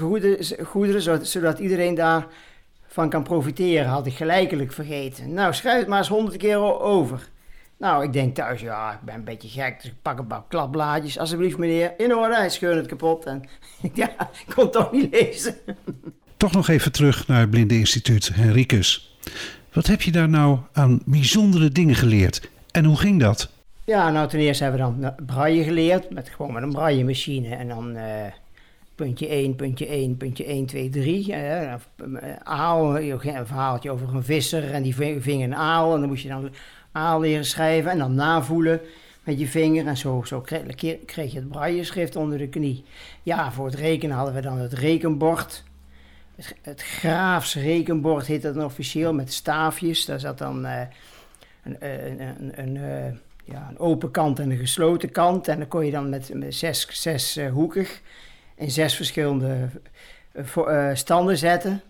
[0.64, 5.34] goederen, zodat, iedereen daarvan kan profiteren, had ik gelijkelijk vergeten.
[5.34, 7.30] Nou, schrijf het maar eens honderd keer over.
[7.78, 10.44] Nou, ik denk thuis, ja, ik ben een beetje gek, dus ik pak een paar
[10.48, 11.20] klapblaadjes.
[11.20, 13.26] Alsjeblieft, meneer, in orde, hij scheurde het kapot.
[13.26, 13.44] En
[13.94, 14.10] ja,
[14.46, 15.56] ik kon het toch niet lezen.
[16.38, 19.18] Toch nog even terug naar het Blindeninstituut Henricus.
[19.74, 22.50] Wat heb je daar nou aan bijzondere dingen geleerd?
[22.72, 23.50] En hoe ging dat?
[23.84, 27.56] Ja, nou ten eerste hebben we dan braille geleerd, met, gewoon met een braille machine.
[27.56, 28.32] En dan eh,
[28.96, 31.34] puntje 1, puntje 1, puntje 1, 2, 3.
[31.34, 35.94] eh, of, eh, aal, een verhaaltje over een visser en die ving ving een aal.
[35.94, 36.50] En dan moest je dan
[36.92, 38.82] aal leren schrijven en dan navoelen
[39.24, 39.88] met je vinger.
[39.88, 42.84] En zo, zo kreeg, kreeg je het braille schrift onder de knie.
[43.24, 45.64] Ja, voor het rekenen hadden we dan het rekenbord.
[46.62, 50.06] Het, Graafs rekenbord heet dat dan officieel, met staafjes.
[50.06, 50.66] Daar zat dan...
[50.66, 50.82] eh,
[51.64, 53.12] een, een, een, een, eh,
[53.44, 55.48] ja, een open kant en een gesloten kant.
[55.48, 58.02] En dan kon je dan met, zes, zes uh, hoekig
[58.56, 59.70] in zes verschillende
[60.56, 61.82] uh, standen zetten.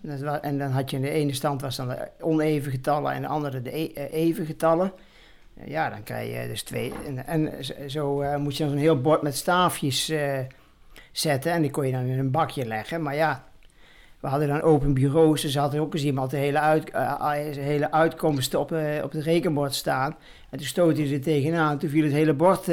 [0.42, 3.28] En dan had je in de ene stand was dan de oneven getallen en de
[3.28, 4.92] andere de e even getallen.
[5.64, 6.92] Ja, dan krijg je dus twee.
[7.06, 10.12] En, en zo moet je dan zo'n heel bord met staafjes
[11.12, 11.52] zetten.
[11.52, 13.02] En die kon je dan in een bakje leggen.
[13.02, 13.44] Maar ja,
[14.24, 15.42] we hadden dan open bureaus.
[15.42, 17.30] Dus hadden ook eens iemand de hele, uit, uh,
[17.64, 20.16] hele uitkomsten op, op het rekenbord staan.
[20.50, 21.78] En toen stootte hij er tegenaan.
[21.78, 22.68] Toen viel het hele bord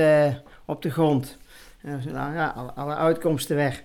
[0.66, 1.38] op de grond.
[1.82, 3.84] En dan nou, ja, alle, uitkomsten weg.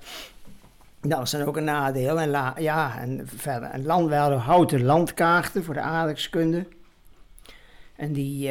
[1.01, 2.21] Dat was dan ook een nadeel.
[2.21, 2.31] En,
[2.63, 3.71] ja, en verder.
[3.71, 6.67] En land, we hadden houten landkaarten voor de aardrijkskunde.
[7.97, 8.51] En die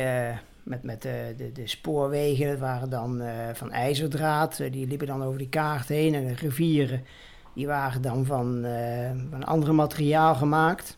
[0.63, 3.21] met, met de, de, de, spoorwegen, dat waren dan
[3.53, 4.57] van ijzerdraad.
[4.57, 6.15] die liepen dan over die kaart heen.
[6.15, 7.05] En de rivieren
[7.55, 10.95] die waren dan van, uh, van ander materiaal gemaakt.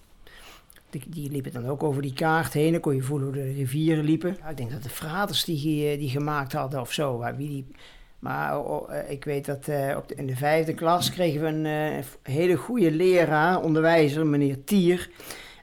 [0.90, 2.72] Die, die, liepen dan ook over die kaart heen.
[2.72, 4.38] Dan kon je voelen hoe de rivieren liepen.
[4.50, 7.24] Ik denk dat de fraters die, eh, die gemaakt hadden of zo.
[7.38, 7.66] Wie die,
[8.20, 12.56] maar oh, uh, ik weet dat op in de vijfde klas kregen we een hele
[12.56, 15.10] goede leraar, onderwijzer, meneer Tier.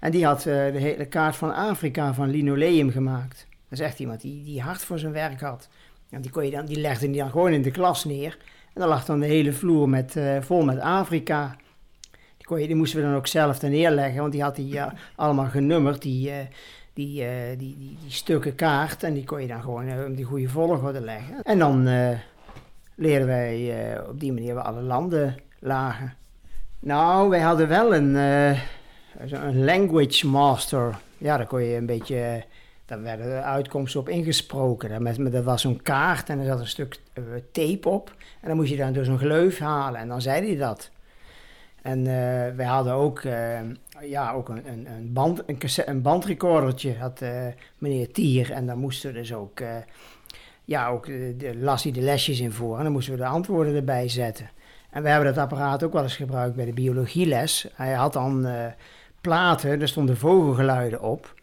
[0.01, 3.47] En die had de hele kaart van Afrika van linoleum gemaakt.
[3.69, 5.69] Dat is echt iemand die, die hard voor zijn werk had.
[6.11, 8.39] En die, kon je dan, die legde die dan gewoon in de klas neer.
[8.75, 11.57] En dan lag dan de hele vloer met, uh, vol met Afrika.
[12.37, 14.87] Die, kon je, die moesten we dan ook zelf neerleggen, want die had die uh,
[15.17, 16.35] allemaal genummerd, die, uh,
[16.93, 17.25] die,
[17.57, 19.03] die, die, die, stukken kaart.
[19.03, 21.43] En die kon je dan gewoon op die goede volgorde leggen.
[21.43, 21.85] En dan
[22.95, 26.15] leerden wij op die manier waar alle landen lagen.
[26.81, 28.15] Nou, wij hadden wel een,
[29.29, 30.99] een language master.
[31.19, 32.45] Ja, daar kon je een beetje
[32.87, 35.05] daar werden de uitkomsten op ingesproken.
[35.31, 38.15] Dat was zo'n kaart en er zat een stuk uh, tape op.
[38.41, 40.91] En dan moest je dan door zo'n gleuf halen en dan zei hij dat.
[41.83, 42.07] En uh,
[42.57, 43.59] wij hadden ook, uh,
[44.03, 47.23] ja, ook een, een, een, band, een, een bandrecordertje, had
[47.79, 48.53] meneer Tier.
[48.53, 49.63] En dan moesten we dus ook,
[50.65, 52.77] ja, ook de, las de lesjes in voor.
[52.77, 54.51] En dan moesten we de antwoorden erbij zetten.
[54.91, 57.69] En we hebben dat apparaat ook wel eens gebruikt bij de biologieles.
[57.75, 58.47] Hij had dan
[59.21, 61.34] platen, er stonden vogelgeluiden op.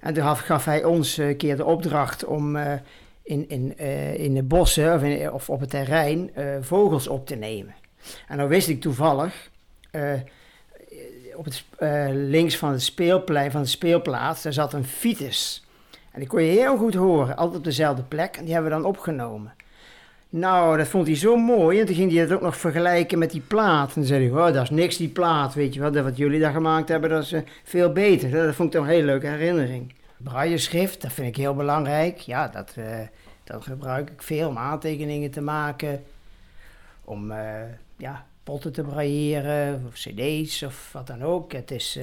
[0.00, 2.72] En toen gaf hij ons een keer de opdracht om uh,
[3.22, 7.34] in, in, uh, in de bossen of, in, of op het terrein vogels op te
[7.34, 7.74] nemen.
[8.28, 9.50] En dan wist ik toevallig,
[11.34, 11.64] op het,
[12.12, 15.68] links van het speelplein, van de speelplaats, daar zat een fiets.
[16.10, 18.36] En die kon je heel goed horen, altijd op dezelfde plek.
[18.36, 19.52] En die hebben we dan opgenomen.
[20.32, 21.80] Nou, dat vond hij zo mooi.
[21.80, 23.96] En toen ging hij dat ook nog vergelijken met die plaat.
[23.96, 26.00] En zei hij, oh, dat is niks die plaat, weet je wat.
[26.00, 28.30] Wat jullie daar gemaakt hebben, dat is uh, veel beter.
[28.30, 29.94] Dat vond ik toch een hele leuke herinnering.
[30.16, 32.18] Braille schrift, dat vind ik heel belangrijk.
[32.18, 32.84] Ja, dat, uh,
[33.44, 36.02] dat gebruik ik veel om aantekeningen te maken.
[37.04, 37.38] Om, uh,
[37.96, 41.52] ja, potten te brailleren, of cd's, of wat dan ook.
[41.52, 41.98] Het is,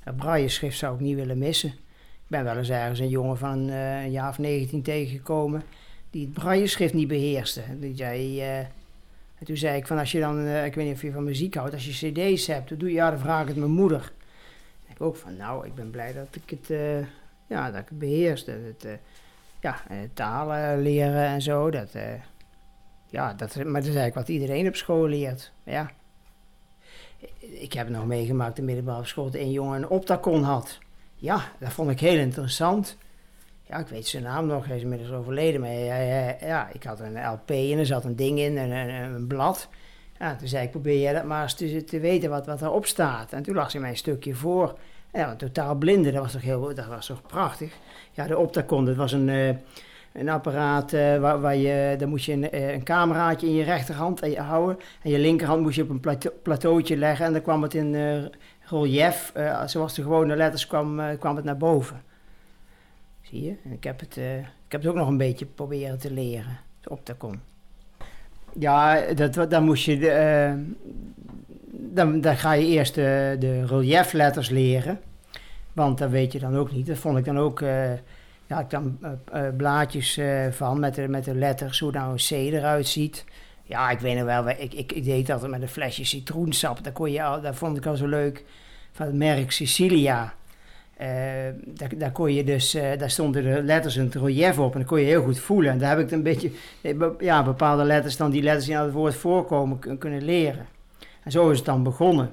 [0.00, 1.68] het braille schrift zou ik niet willen missen.
[1.68, 5.62] Ik ben wel eens ergens een jongen van een jaar of 19 tegengekomen
[6.18, 7.62] die het braille-schrift niet beheerste.
[7.80, 8.40] Die zei,
[9.38, 11.24] en toen zei ik van als je dan, uh, ik weet niet of je van
[11.24, 13.70] muziek houdt, als je cd's hebt, dan doe je, ja, dan vraag ik het mijn
[13.70, 14.12] moeder.
[14.88, 16.98] Ik ook van nou, ik ben blij dat ik het, uh,
[17.46, 18.50] ja, dat ik het beheerste.
[18.50, 18.98] Het,
[19.60, 19.82] ja,
[20.14, 21.90] talen leren en zo, dat,
[23.06, 25.52] ja, dat, maar dat is eigenlijk wat iedereen op school leert.
[25.64, 25.90] Ja.
[27.38, 30.78] Ik heb nog meegemaakt in de middelbare school dat een jongen een optakon had.
[31.16, 32.96] Ja, dat vond ik heel interessant
[33.68, 35.60] ja, ik weet zijn naam nog, hij is inmiddels overleden.
[35.60, 35.96] Maar ja,
[36.40, 39.68] ja, ik had een LP en er zat een ding in, een, een, blad.
[40.18, 42.86] Ja, toen zei ik, probeer jij dat maar eens te, te weten wat, wat erop
[42.86, 43.32] staat.
[43.32, 44.78] En toen lag ze mij een stukje voor.
[45.12, 47.72] Ja, totaal blinde, dat was toch heel, dat was toch prachtig.
[48.12, 49.48] Ja, de Optacon, dat was een, uh,
[50.12, 53.64] een apparaat uh, waar, waar, je, daar moest je een, uh, een cameraatje in je
[53.64, 54.78] rechterhand houden.
[55.02, 57.96] En je linkerhand moest je op een plateau, plateautje leggen en dan kwam het in
[58.70, 59.32] relief,
[59.66, 62.02] zoals de gewone letters kwam, kwam het naar boven.
[63.30, 63.54] Zie je?
[63.64, 66.58] En ik heb het, uh, ik heb het ook nog een beetje proberen te leren.
[66.84, 67.40] Op de kon.
[68.58, 69.96] Ja, dat, dan moest je.
[69.96, 70.52] Uh,
[71.70, 75.00] dan, dan ga je eerst de, de reliefletters leren.
[75.72, 76.86] Want dat weet je dan ook niet.
[76.86, 77.60] Dat vond ik dan ook.
[77.60, 77.92] Uh,
[78.46, 78.98] ja, ik dan
[79.56, 83.24] blaadjes van met de, met de letters, hoe nou een C eruit ziet.
[83.62, 86.84] Ja, ik weet nog wel, ik, ik, deed dat met een flesje citroensap.
[86.84, 88.44] Dat, kon je al, vond ik al zo leuk.
[88.92, 90.34] Van het merk Sicilia.
[91.00, 94.88] Uh, daar, kon je dus, uh, daar stonden de letters het relief op en dat
[94.88, 95.70] kon je heel goed voelen.
[95.70, 98.84] En daar heb ik een beetje, eh, ja, bepaalde letters dan die letters die aan
[98.84, 100.66] het woord voorkomen kunnen leren.
[101.22, 102.30] En zo is het dan begonnen.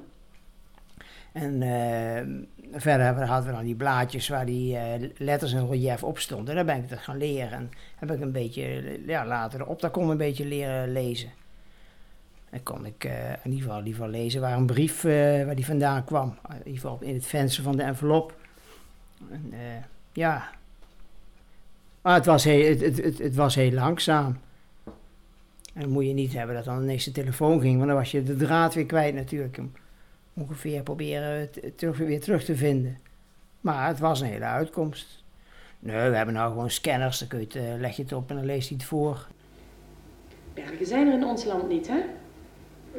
[1.32, 4.78] En uh, verder hadden we dan die blaadjes waar die
[5.16, 6.48] letters in relief op stonden.
[6.48, 7.52] En daar ben ik dat gaan leren.
[7.52, 11.30] En heb ik een beetje, ja, later op, daar kon een beetje leren lezen.
[12.50, 13.04] En kon ik
[13.42, 16.38] in ieder geval, in ieder geval lezen waar een brief, waar die vandaan kwam.
[16.48, 18.44] In ieder geval in het venster van de envelop.
[19.30, 19.58] En, uh,
[20.12, 20.50] ja.
[22.02, 24.38] Maar het was heel, het, het, het, het was heel langzaam.
[25.74, 28.10] En dan moet je niet hebben dat dan ineens de telefoon ging, want dan was
[28.10, 29.58] je de draad weer kwijt natuurlijk.
[29.58, 29.72] Om
[30.38, 32.98] Ongeveer proberen het het terug, weer terug te vinden.
[33.60, 35.24] Maar het was een hele uitkomst.
[35.78, 38.30] Nee, we hebben nou gewoon scanners, dan kun je het, eh, leg je het op
[38.30, 39.26] en dan leest hij het voor.
[40.54, 42.00] Bergen zijn er in ons land niet, hè?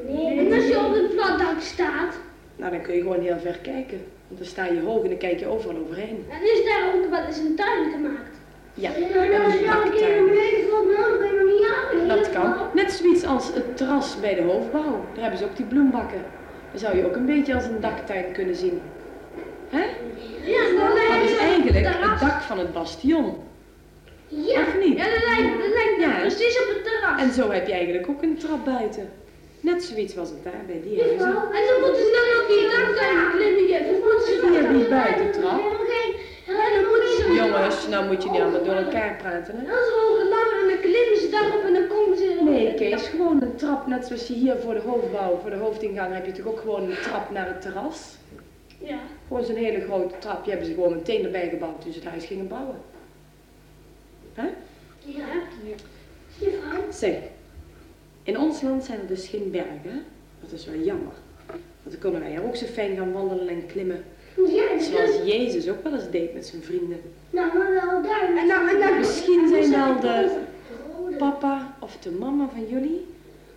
[0.05, 2.19] Nee, en als je op een plat dak staat,
[2.55, 4.05] Nou, dan kun je gewoon heel ver kijken.
[4.27, 6.25] Want dan sta je hoog en dan kijk je overal overheen.
[6.29, 8.35] dan is daar ook wel eens een tuin gemaakt.
[8.73, 10.25] Ja, Nou, dan als je al een keer daktuin.
[10.25, 11.67] beneden komt, dan ben je nog niet
[12.01, 12.07] aan.
[12.17, 12.53] Dat kan.
[12.73, 15.05] Net zoiets als het terras bij de hoofdbouw.
[15.13, 16.21] Daar hebben ze ook die bloembakken.
[16.71, 18.81] Dan zou je ook een beetje als een daktuin kunnen zien.
[19.69, 19.83] Hè?
[20.43, 23.37] Ja, Dat is eigenlijk het dak van het bastion.
[24.27, 24.97] Ja, Of niet?
[24.97, 26.19] ja dat lijkt, dat lijkt Ja.
[26.19, 27.21] precies op het terras.
[27.21, 29.09] En zo heb je eigenlijk ook een trap buiten.
[29.69, 31.35] Net zoiets was het daar bij die huizen.
[31.57, 33.67] En dan moeten ze dan ook die daktuin klimmen.
[33.73, 34.33] Ja, dan moeten ze.
[36.47, 37.33] Ja, dan moeten ze...
[37.33, 39.61] Jongens, nou moet je niet allemaal door elkaar praten, hè?
[39.65, 42.39] Dan is er ook langer en dan klimmen ze daarop en dan komen ze...
[42.43, 46.13] Nee, Kees, gewoon een trap, net zoals je hier voor de hoofdbouw, voor de hoofdingang,
[46.13, 48.15] heb je toch ook gewoon een trap naar het terras?
[48.79, 48.99] Ja.
[49.27, 52.07] Gewoon zo'n hele grote trap, die hebben ze gewoon meteen erbij gebouwd toen ze het
[52.07, 52.77] huis gingen bouwen.
[54.33, 54.47] Hè?
[54.99, 55.25] Ja.
[56.39, 56.81] Juffrouw.
[56.91, 57.15] Zeg,
[58.27, 60.03] in ons land zijn er dus geen bergen.
[60.41, 61.13] Dat is wel jammer.
[61.47, 64.03] Want dan kunnen wij hier ook zo fijn gaan wandelen en klimmen.
[64.47, 67.01] Ja, Zoals Jezus ook wel eens deed met zijn vrienden.
[67.29, 68.29] Nou, maar wel daar.
[68.37, 70.29] En dan, en dan, Misschien zijn wel de
[71.17, 73.05] papa of de mama van jullie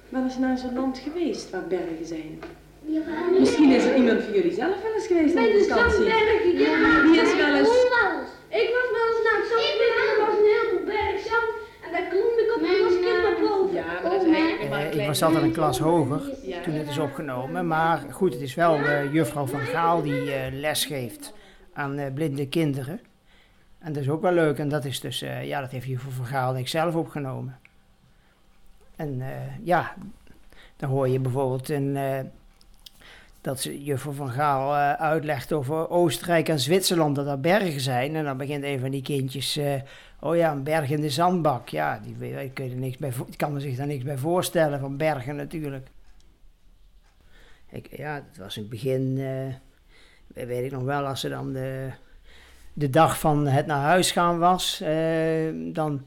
[0.08, 2.38] wel eens naar zo'n land geweest waar bergen zijn.
[3.38, 5.96] Misschien is er iemand van jullie zelf wel eens geweest op vakantie.
[5.96, 7.02] Zandbergen, ja.
[7.02, 7.86] Wie is wel eens-
[8.62, 11.50] Ik was wel eens naar het Zandbergen, er was een heel veel berg zand.
[11.90, 13.74] En daar klom ik op en was naar boven.
[13.74, 16.20] Ja, maar dat is eigenlijk nog maar een Eh, ik was altijd een klas hoger
[16.42, 16.62] Ja.
[16.62, 17.66] toen het is opgenomen.
[17.66, 21.34] Maar goed, het is wel eh, juffrouw Van Gaal die eh, les geeft
[21.72, 23.00] aan eh, blinde kinderen.
[23.78, 24.58] En dat is ook wel leuk.
[24.58, 27.58] En dat is dus, eh, ja, dat heeft juffrouw Van Gaal en ik zelf opgenomen.
[28.96, 29.28] En eh,
[29.66, 29.94] ja,
[30.76, 32.18] dan hoor je bijvoorbeeld een, eh,
[33.40, 38.16] dat ze juffrouw Van Gaal eh, uitlegt over Oostenrijk en Zwitserland, dat er bergen zijn.
[38.16, 39.80] En dan begint een van die kindjes, eh,
[40.20, 41.68] oh ja, een berg in de zandbak.
[41.68, 45.36] Ja, die, die er niks bij, kan er zich daar niks bij voorstellen, van bergen
[45.36, 45.88] natuurlijk.
[47.70, 49.18] Ik, ja, dat was in het begin,
[50.34, 51.90] eh, weet ik nog wel, als ze dan de,
[52.72, 54.82] de dag van het naar huis gaan was,
[55.72, 56.02] dan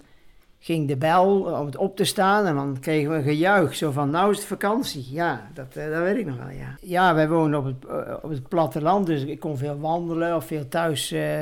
[0.64, 3.76] ging de bel om het op te staan en dan kregen we een gejuich.
[3.76, 5.06] Zo van, nou is het vakantie.
[5.12, 6.78] Ja, dat, eh, dat weet ik nog wel, ja.
[6.82, 10.46] Ja, wij wonen op het, eh, op het platteland, dus ik kon veel wandelen of
[10.46, 11.42] veel thuis eh,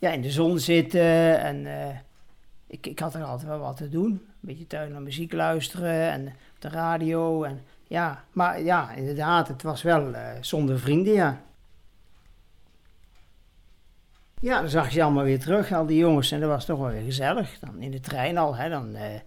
[0.00, 1.40] ja, in de zon zitten.
[1.40, 1.96] En eh,
[2.66, 4.10] ik, ik had er altijd wel wat te doen.
[4.10, 7.42] Een beetje thuis naar muziek luisteren en op de radio.
[7.42, 11.40] En, ja, maar ja, inderdaad, het was wel eh, zonder vrienden, ja.
[14.40, 16.30] Ja, dan zag je ze allemaal weer terug, al die jongens.
[16.30, 17.58] En dat was toch wel weer gezellig.
[17.58, 18.68] Dan in de trein al, hè.
[18.68, 19.20] Dan eh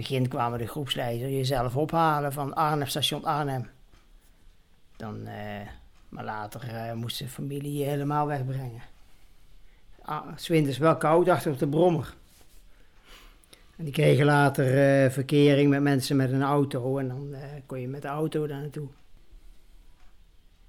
[0.00, 3.68] begin kwamen de groepsleider jezelf ophalen van Arnhem, station Arnhem.
[4.96, 5.66] Dan, eh,
[6.08, 8.82] maar later eh, moest de familie je helemaal wegbrengen.
[10.02, 12.14] Ah, 's winters wel koud achter op de brommer.
[13.76, 14.66] En die kregen later
[15.04, 16.98] eh, verkering met mensen met een auto.
[16.98, 17.34] En dan
[17.66, 18.88] kon je met de auto daar naartoe.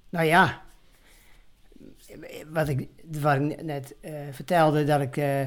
[0.08, 0.62] Nou ja,
[2.46, 2.88] wat ik,
[3.20, 5.40] wat ik net eh, vertelde, dat ik eh,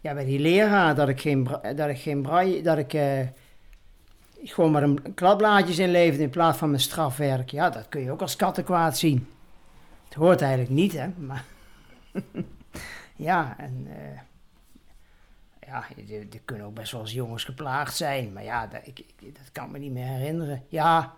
[0.00, 3.20] ja, bij die leraar, dat ik geen, dat ik geen braille, dat ik eh,
[4.44, 7.50] gewoon maar een kladblaadjes inleverde in plaats van mijn strafwerk.
[7.50, 9.26] Ja, dat kun je ook als kattenkwaad zien.
[10.04, 11.44] Het hoort eigenlijk niet, hè, maar
[13.16, 13.86] ja, en
[15.66, 19.34] ja, er, kunnen ook best wel eens jongens geplaagd zijn, maar ja, dat, ik, ik-
[19.36, 20.62] dat kan me niet meer herinneren.
[20.68, 21.14] Ja,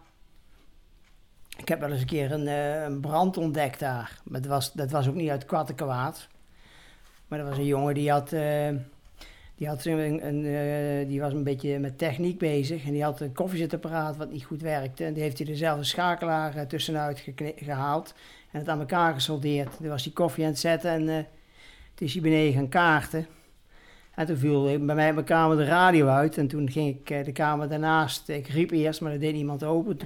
[1.56, 4.20] ik heb wel eens een keer een, eh, een brand ontdekt daar.
[4.24, 6.28] Maar dat was, dat was ook niet uit kwattenkwaad.
[7.28, 8.68] Maar dat was een jongen die had, eh,
[9.54, 12.84] die, had een, een, eh, die was een beetje met techniek bezig.
[12.84, 15.04] En die had een koffiezetapparaat wat niet goed werkte.
[15.04, 17.24] En die heeft hij dezelfde schakelaar eh, tussenuit
[17.56, 18.14] gehaald.
[18.50, 19.76] En het aan elkaar gesoldeerd.
[19.76, 21.24] Toen was die koffie aan het zetten en eh
[21.94, 23.26] toen is hij beneden gaan kaarten.
[24.14, 26.38] En toen viel bij mij in mijn kamer de radio uit.
[26.38, 28.28] En toen ging ik de kamer daarnaast.
[28.28, 29.98] Ik riep eerst, maar er deed niemand open.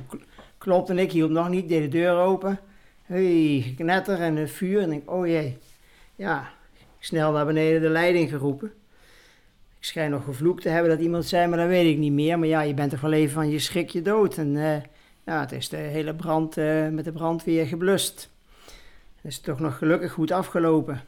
[0.58, 2.60] Kl- klopte ik, hielp nog niet, deed de deur open.
[3.02, 4.82] Hey, geknetter en een vuur.
[4.82, 5.58] En ik, oh jee.
[6.16, 6.50] Ja,
[6.98, 8.72] snel naar beneden de leiding geroepen.
[9.78, 12.38] Ik schijn nog gevloekt te hebben dat iemand zei, maar dat weet ik niet meer.
[12.38, 14.36] Maar ja, je bent toch wel even van je schrik je dood.
[14.36, 14.82] En eh,
[15.24, 18.30] ja, het is de hele brand eh, met de brandweer geblust.
[19.16, 21.04] Het is toch nog gelukkig goed afgelopen.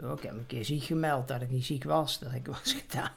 [0.00, 2.76] Zo, ik heb een keer ziek gemeld dat ik niet ziek was, dat ik was
[2.88, 3.12] gedaan.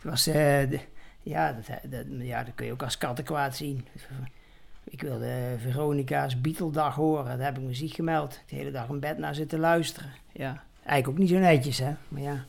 [0.00, 0.80] Toen was, eh,
[1.28, 3.86] ja, dat, dat, ja, dat kun je ook als kattenkwaad zien.
[4.84, 8.40] Ik wilde Veronica's Beatle-dag horen, daar heb ik me ziek gemeld.
[8.46, 10.10] De hele dag in bed naar zitten luisteren.
[10.32, 10.62] Ja.
[10.84, 11.94] Eigenlijk ook niet zo netjes, hè.
[12.08, 12.44] Maar ja.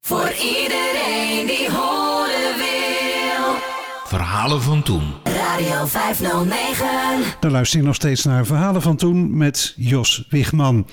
[0.00, 3.54] Voor iedereen die horen wil.
[4.04, 5.12] Verhalen van toen.
[5.24, 7.40] Radio 509.
[7.40, 10.86] Dan luister je nog steeds naar Verhalen van Toen met Jos Wigman.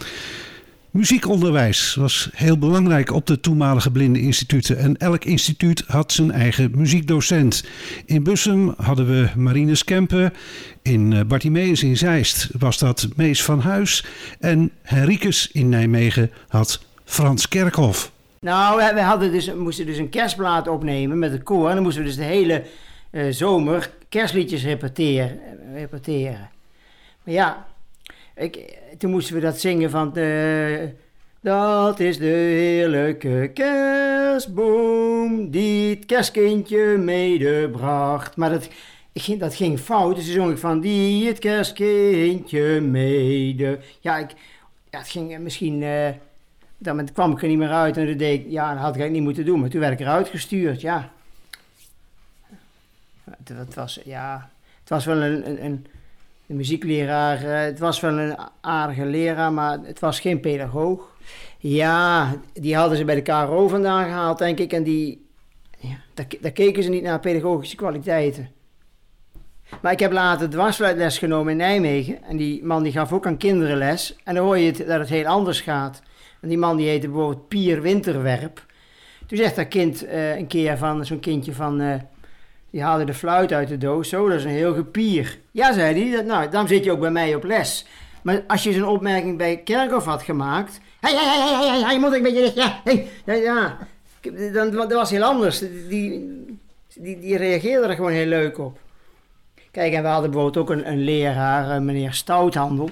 [0.96, 7.66] Muziekonderwijs was heel belangrijk op de toenmalige blindeninstituten en elk instituut had zijn eigen muziekdocent.
[8.06, 10.34] In Bussum hadden we Marines Kempen,
[10.82, 14.06] in eh, Bartimeus in Zeist was dat Mees van Huis
[14.40, 18.12] en Henricus in Nijmegen had Frans Kerkhoff.
[18.40, 21.70] Nou, we, we hadden dus, moesten dus een kerstplaat opnemen met het koor.
[21.70, 22.64] En dan moesten we dus de hele
[23.10, 25.40] eh, zomer kerstliedjes repeteren,
[25.74, 26.50] repeteren.
[27.24, 27.66] Maar ja,
[28.36, 30.14] ik, toen moesten we dat zingen van...
[30.14, 30.90] De,
[31.42, 38.36] dat is de heerlijke kerstboom die het kerstkindje medebracht.
[38.36, 38.70] Maar dat,
[39.38, 43.80] dat ging fout, dus toen zong ik van die het kerstkindje mede...
[44.00, 44.30] Ja, ik,
[44.90, 45.84] ja het ging misschien...
[45.84, 46.10] eh,
[46.78, 49.02] dan kwam ik er niet meer uit en toen deed ik, ja, dat had ik
[49.02, 49.60] eigenlijk niet moeten doen.
[49.60, 51.12] Maar toen werd ik eruit gestuurd, ja.
[53.44, 55.86] Het was, ja, het was wel een, een, een,
[56.48, 61.14] een muziekleraar, eh, het was wel een aardige leraar, maar het was geen pedagoog.
[61.58, 64.74] Ja, die hadden ze bij de KRO vandaan gehaald, denk ik.
[64.74, 65.28] En die,
[65.80, 68.50] ja, daar, daar keken ze niet naar pedagogische kwaliteiten.
[69.82, 72.24] Maar ik heb later dwarsfluitles genomen in Nijmegen.
[72.24, 74.16] En die man die gaf ook aan kinderen les.
[74.24, 76.02] En dan hoor je het, dat het heel anders gaat.
[76.42, 78.66] En die man die heette bijvoorbeeld Pier Winterwerp.
[79.28, 81.82] Toen zegt dat kind eh, een keer van, zo'n kindje van...
[81.82, 81.96] eh,
[82.76, 84.10] die haalde de fluit uit de doos.
[84.10, 85.40] Zo, dat is een heel gepier.
[85.52, 86.22] Ja, zei hij.
[86.22, 87.86] Nou, dan zit je ook bij mij op les.
[88.22, 90.80] Maar als je zo'n opmerking bij Kerkhoff had gemaakt...
[91.00, 92.52] Hé, hé, hé, hé, hé, moet een beetje.
[92.56, 93.78] Ja, hé, ja, ja.
[94.54, 95.60] Dan, dat was heel anders.
[95.60, 96.46] Die,
[96.96, 98.80] die, die reageerde er gewoon heel leuk op.
[99.72, 102.90] Kijk, en we hadden bijvoorbeeld ook een, een leraar, eh, meneer Stouthandel.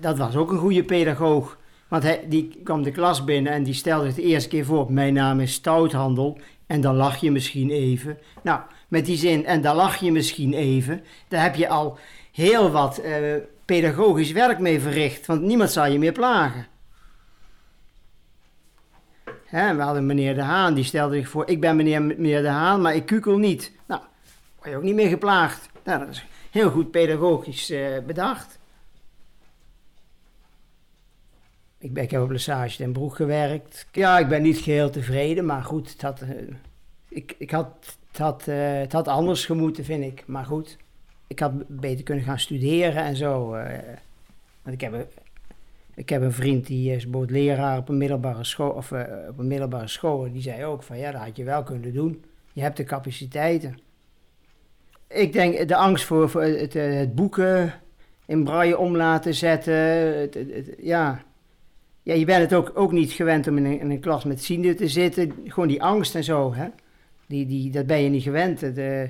[0.00, 1.58] Dat was ook een goede pedagoog.
[1.88, 4.92] Want hij, die kwam de klas binnen en die stelde het de eerste keer voor.
[4.92, 8.18] Mijn naam is Stouthandel en dan lach je misschien even.
[8.42, 8.60] Nou,
[8.92, 11.04] met die zin en dan lach je misschien even.
[11.28, 11.98] Daar heb je al
[12.32, 13.34] heel wat eh,
[13.64, 15.26] pedagogisch werk mee verricht.
[15.26, 16.66] Want niemand zal je meer plagen.
[19.44, 21.48] Hè, we hadden meneer De Haan, die stelde zich voor...
[21.48, 23.72] Ik ben meneer, meneer De Haan, maar ik kukel niet.
[23.86, 24.00] Nou,
[24.56, 25.68] word je ook niet meer geplaagd.
[25.84, 28.58] Nou, dat is heel goed pedagogisch eh, bedacht.
[31.78, 33.86] Ik, ben, ik heb op Lesage Den Broek gewerkt.
[33.92, 36.28] Ja, ik ben niet geheel tevreden, maar goed, het had, eh,
[37.08, 40.22] ik, ik had, het, had, eh, het had anders gemoeten, vind ik.
[40.26, 40.76] Maar goed,
[41.26, 43.52] ik had beter kunnen gaan studeren en zo.
[43.54, 43.78] eh.
[44.62, 45.06] want ik heb, een-
[45.94, 49.38] ik heb een vriend die is bijvoorbeeld leraar op een middelbare school, of eh, op
[49.38, 50.32] een middelbare school.
[50.32, 52.24] Die zei ook van, ja, dat had je wel kunnen doen.
[52.52, 53.78] Je hebt de capaciteiten.
[55.08, 57.72] Ik denk de angst voor, voor het, het boeken
[58.26, 59.74] in braille om laten zetten.
[60.86, 61.22] Ja.
[62.02, 64.44] ja, je bent het ook, ook niet gewend om in een, in een klas met
[64.44, 65.32] zienden te zitten.
[65.44, 66.66] Gewoon die angst en zo, hè.
[67.32, 68.60] Die, die, dat ben je niet gewend.
[68.60, 69.08] Het, eh,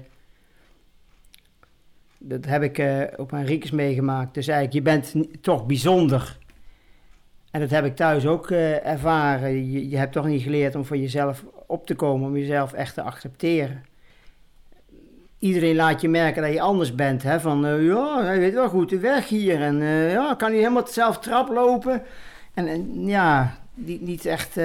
[2.18, 4.35] dat heb ik eh, op mijn Riekes meegemaakt.
[4.35, 6.39] Dus eigenlijk, je bent toch bijzonder.
[7.51, 9.70] En dat heb ik thuis ook eh, ervaren.
[9.70, 12.95] Je, je hebt toch niet geleerd om voor jezelf op te komen, om jezelf echt
[12.95, 13.83] te accepteren
[15.39, 17.23] iedereen laat je merken dat je anders bent.
[17.23, 17.41] Hè?
[17.41, 19.62] Van, ja, hij weet wel goed de weg hier.
[19.62, 22.03] En ja, kan hij helemaal zelf trap lopen.
[22.55, 24.59] En, ja, niet echt...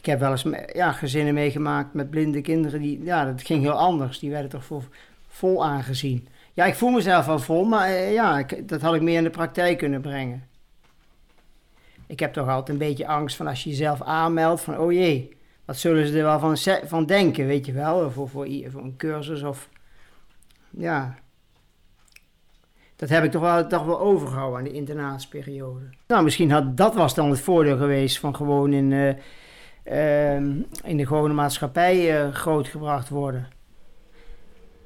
[0.00, 2.80] ik heb wel eens ja, gezinnen meegemaakt met blinde kinderen.
[2.80, 4.18] Die, ja, dat ging heel anders.
[4.18, 4.82] Die werden toch
[5.28, 6.28] vol, aangezien.
[6.52, 9.24] Ja, ik voel mezelf wel vol, maar eh, ja, ik, dat had ik meer in
[9.24, 10.48] de praktijk kunnen brengen.
[12.06, 15.36] Ik heb toch altijd een beetje angst van als je jezelf aanmeldt van, oh jee,
[15.64, 16.56] wat zullen ze er wel van,
[16.88, 19.68] van denken, weet je wel, voor, voor, een cursus of,
[20.70, 21.18] ja.
[22.96, 25.84] Dat heb ik toch wel, toch wel overgehouden aan die internaatsperiode.
[26.06, 29.14] Nou, misschien had dat was dan het voordeel geweest van gewoon in, eh,
[30.84, 33.48] in de gewone maatschappij eh, grootgebracht worden.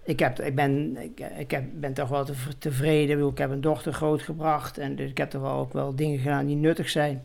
[0.04, 3.28] Ik, heb, ik, ben, ik, ik heb, ben toch wel te- tevreden.
[3.28, 6.46] Ik, heb een dochter grootgebracht en dus ik heb toch wel ook wel dingen gedaan
[6.46, 7.24] die nuttig zijn.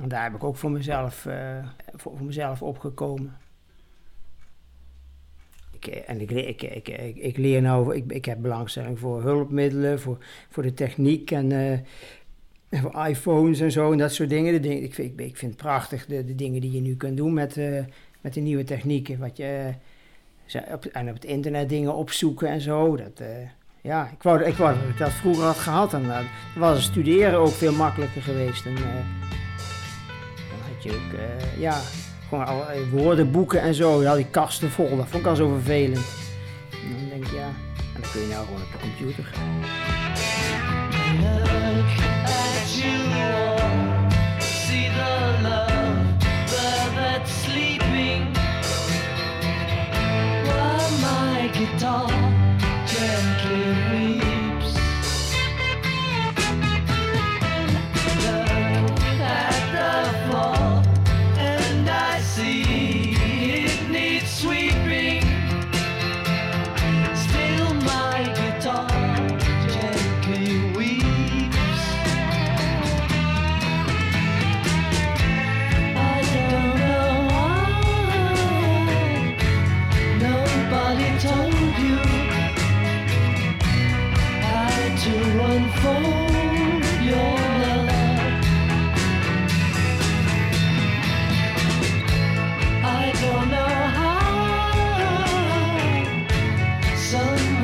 [0.00, 3.36] En daar heb ik ook voor mezelf, eh, voor, voor mezelf opgekomen.
[5.72, 9.22] Ik, eh, en ik, ik, ik, ik, ik leer nou, ik, ik heb belangstelling voor
[9.22, 10.18] hulpmiddelen, voor,
[10.50, 11.52] voor de techniek en
[13.08, 14.52] iPhones en zo en dat soort dingen.
[14.52, 17.16] De dingen ik, vind, ik, vind het prachtig, de, de dingen die je nu kunt
[17.16, 17.84] doen met, eh,
[18.20, 19.18] met de nieuwe technieken.
[19.18, 19.72] Wat je,
[20.52, 22.96] eh, op, en op het internet dingen opzoeken en zo.
[22.96, 23.26] Dat, eh,
[23.80, 25.90] ja, ik wou, wou dat ik dat vroeger had gehad.
[25.90, 26.06] Dan
[26.56, 28.66] was studeren ook veel makkelijker geweest.
[28.66, 28.84] En, dan
[30.72, 31.18] had je ook,
[31.58, 31.80] ja,
[32.28, 34.02] gewoon allerlei woordenboeken en zo.
[34.02, 34.96] Ja, die kasten vol.
[34.96, 36.06] Dat vond ik al zo vervelend.
[36.70, 37.48] En dan denk ik, ja,
[37.94, 39.32] en dan kun je nou gewoon op de computer.
[51.58, 52.37] Guitar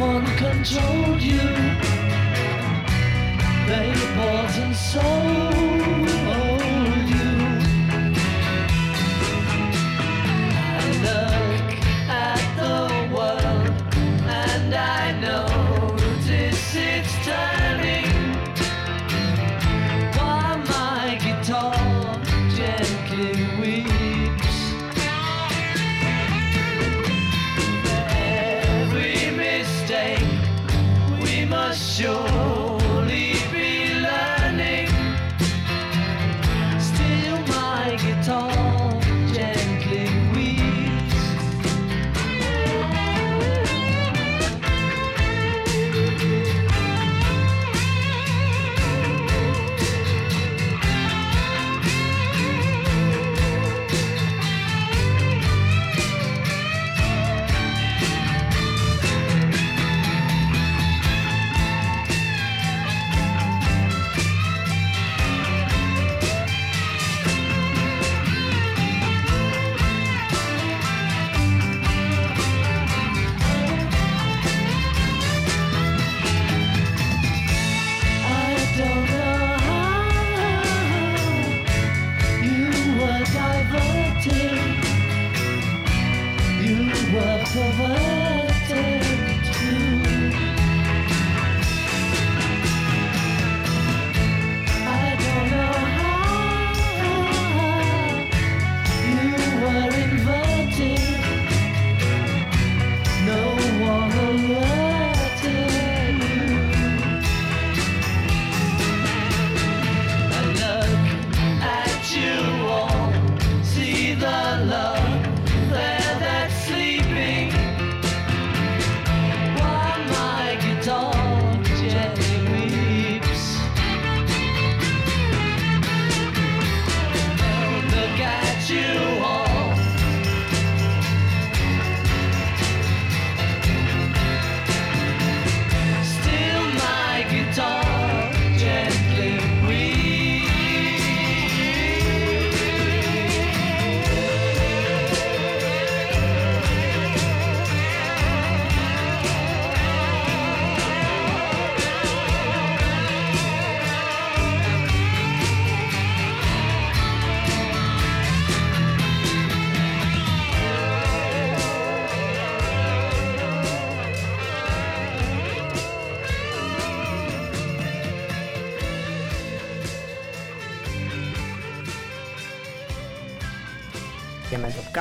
[0.04, 1.38] someone controlled you.
[3.68, 5.63] They bought and sold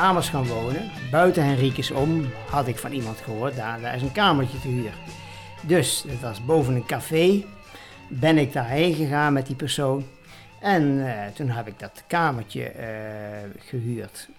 [0.03, 0.91] gaan wonen.
[1.11, 4.93] Buiten Henriques om had ik van iemand gehoord, daar, daar is een kamertje te huur.
[5.61, 7.43] Dus, het was boven een café.
[8.07, 10.05] Ben ik daarheen gegaan met die persoon.
[10.59, 12.87] En eh, toen heb ik dat kamertje eh,
[13.57, 14.29] gehuurd.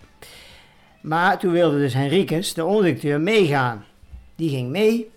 [1.00, 3.84] Maar toen wilde dus Henriques, de onderdirecteur, meegaan.
[4.36, 5.10] Die ging mee.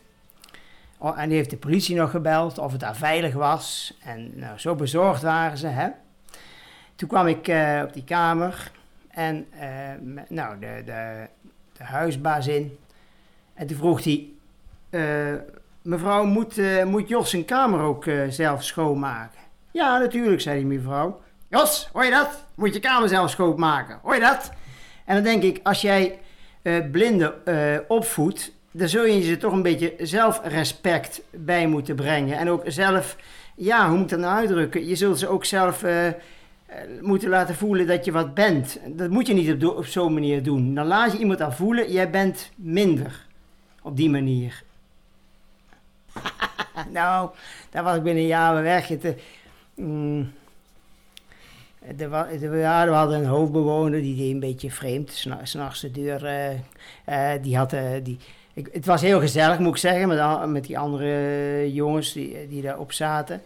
[0.98, 3.94] Oh, en die heeft de politie nog gebeld of het daar veilig was.
[4.04, 5.68] En nou, zo bezorgd waren ze.
[5.68, 5.88] Hè?
[6.96, 8.72] Toen kwam ik eh, op die kamer.
[9.18, 9.70] En eh,
[10.28, 11.28] nou, de, de,
[11.78, 12.78] de huisbaas in.
[13.54, 14.30] En toen vroeg hij...
[14.90, 15.34] eh,
[15.82, 19.40] mevrouw, moet, eh, moet Jos zijn kamer ook zelf schoonmaken?
[19.72, 21.22] Ja, natuurlijk, zei die mevrouw.
[21.50, 22.44] Jos, hoor je dat?
[22.56, 24.00] Moet je kamer zelf schoonmaken.
[24.02, 24.52] Hoor je dat?
[25.06, 26.20] En dan denk ik, als jij
[26.92, 27.34] blinden
[27.88, 28.52] opvoedt...
[28.72, 32.38] dan zul je ze toch een beetje zelfrespect bij moeten brengen.
[32.38, 33.16] En ook zelf...
[33.56, 34.88] Ja, hoe moet ik dat nou uitdrukken?
[34.88, 35.84] Je zult ze ook zelf...
[36.68, 38.80] eh, moeten laten voelen dat je wat bent.
[38.88, 40.74] Dat moet je niet op, op zo'n manier doen.
[40.76, 43.26] Dan laat je iemand aan voelen, jij bent minder.
[43.82, 44.64] Op die manier.
[46.92, 47.30] nou,
[47.70, 48.88] daar was ik binnen een jaar weg.
[48.88, 49.14] Het, eh,
[49.76, 50.32] mm,
[51.98, 55.12] ja, we hadden een hoofdbewoner, die deed een beetje vreemd.
[55.12, 56.26] S'na- S'nachts de deur,
[57.06, 57.76] eh, die had...
[58.04, 58.18] die,
[58.72, 62.62] het was heel gezellig, moet ik zeggen, met, al- met die andere jongens die, die
[62.62, 63.42] daarop zaten.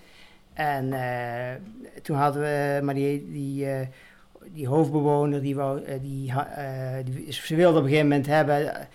[0.53, 1.55] En eh,
[2.01, 3.87] toen hadden we, maar die, die, eh,
[4.53, 6.33] die hoofdbewoner, die, wou, eh, die,
[7.03, 8.87] die, ze wilde op een gegeven moment hebben,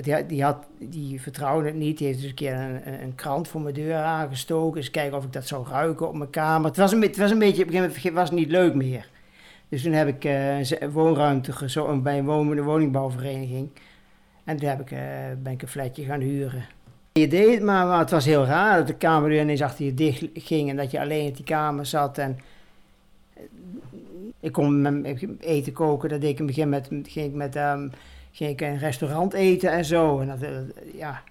[0.00, 3.48] die, die, had, die vertrouwde het niet, die heeft dus een keer een, een, krant
[3.48, 6.68] voor mijn deur aangestoken, eens kijken of ik dat zou ruiken op mijn kamer.
[6.68, 9.10] Het was een, het was een beetje, op een gegeven moment was niet leuk meer.
[9.68, 13.70] Dus toen heb ik een woonruimte gezocht bij een woningbouwvereniging.
[14.44, 14.96] En toen heb ik,
[15.42, 16.64] ben ik een flatje gaan huren.
[17.12, 20.70] Je deed maar, het was heel raar dat de kamerdeur ineens achter je dicht ging
[20.70, 22.18] en dat je alleen in die kamer zat.
[22.18, 22.38] En
[23.34, 23.42] eh,
[24.40, 25.04] ik kon
[25.40, 27.88] eten koken, dat deed ik in het begin met, ging ik met ehm,
[28.32, 30.20] ging ik in een restaurant eten en zo.
[30.20, 30.50] En dat, eh,
[30.94, 31.22] ja,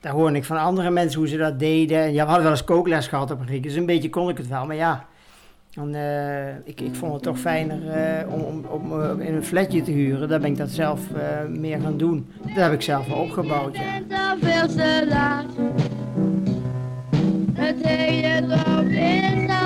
[0.00, 1.98] daar hoorde ik van andere mensen hoe ze dat deden.
[1.98, 4.28] En ja, we hadden wel eens kookles gehad op een Griek, dus een beetje kon
[4.28, 4.66] ik het wel.
[4.66, 5.06] Maar ja,
[5.74, 9.90] eh, ik, ik vond het toch fijner eh, om, om, eh, in een flatje te
[9.90, 10.28] huren.
[10.28, 11.00] Daar ben ik dat zelf
[11.48, 12.26] meer gaan doen.
[12.42, 13.82] Dat heb ik zelf opgebouwd, ja.
[17.54, 19.61] Het hele dorp is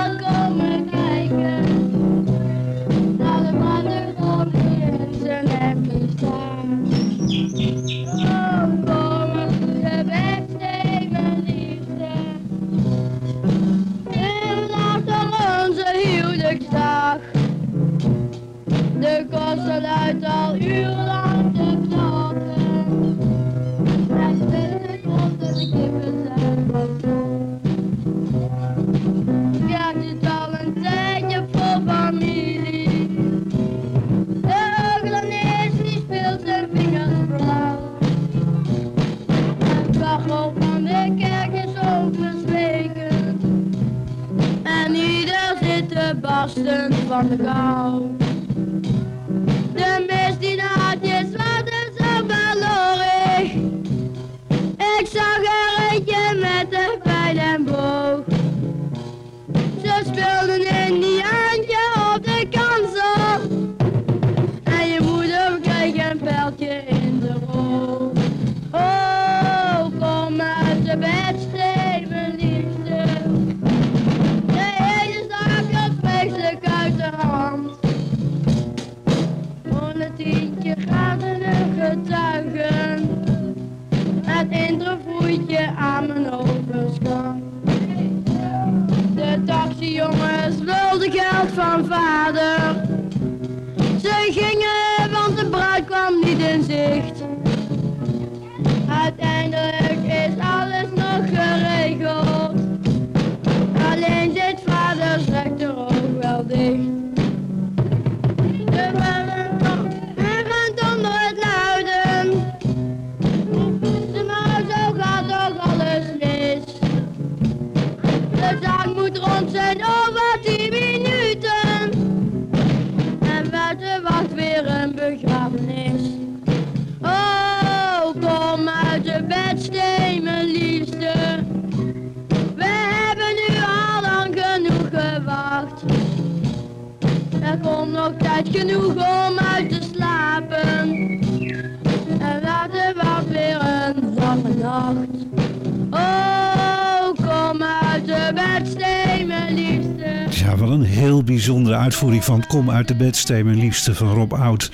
[151.26, 154.70] bijzondere uitvoering van Kom uit de bedstee, mijn liefste van Rob Oud.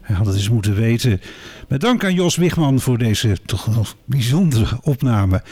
[0.00, 1.20] Hij had het eens moeten weten.
[1.68, 5.42] Met dank aan Jos Wigman voor deze toch wel bijzondere opname.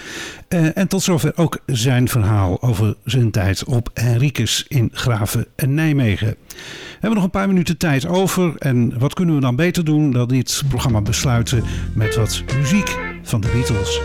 [0.48, 5.74] Eh, en tot zover ook zijn verhaal over zijn tijd op Henricus in Graven en
[5.74, 6.36] Nijmegen.
[6.46, 6.54] We
[6.90, 8.56] hebben nog een paar minuten tijd over.
[8.58, 11.62] En wat kunnen we dan beter doen dan dit programma besluiten
[11.94, 14.00] met wat muziek van de Beatles.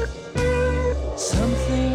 [1.16, 1.87] Something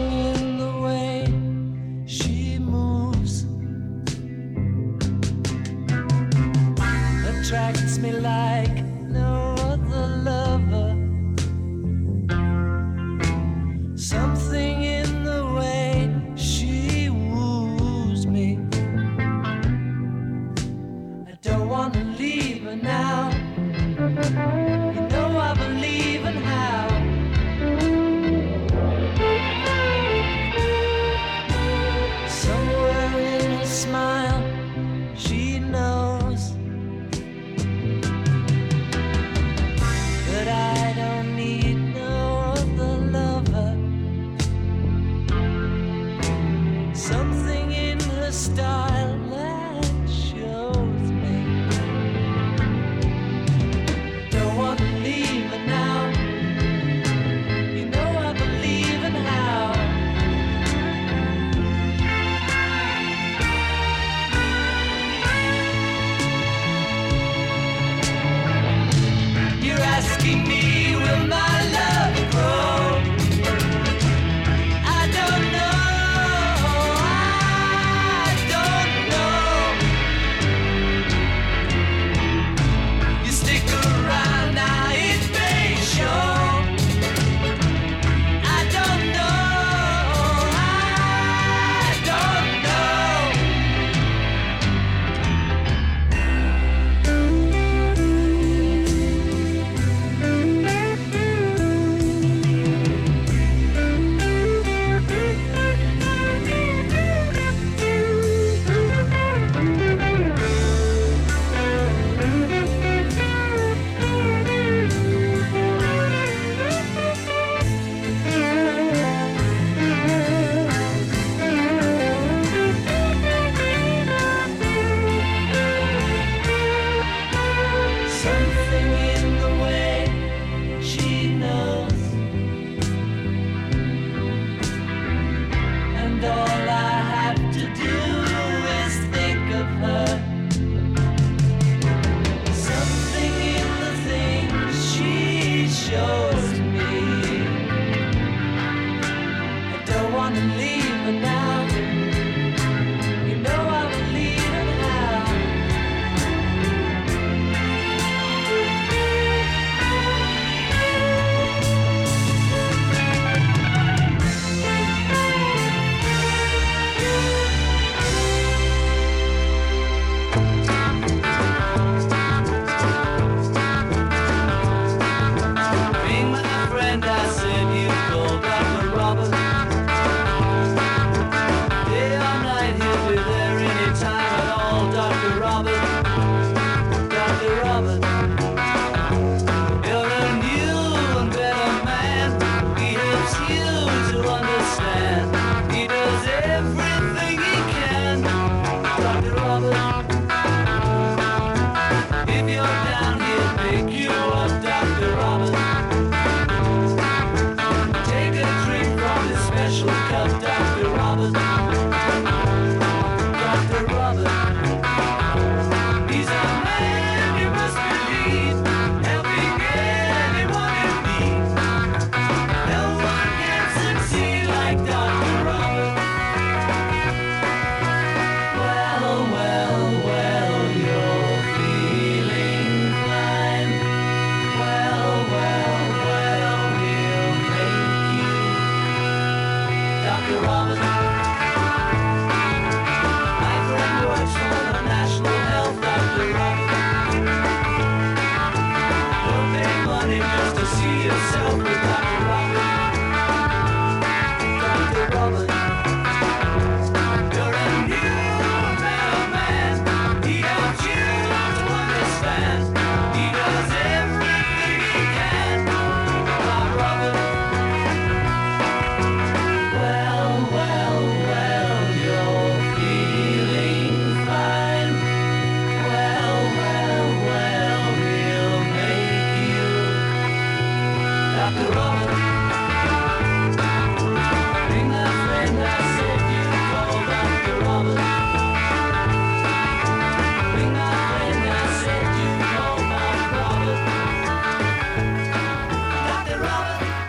[150.32, 151.31] wanna leave, but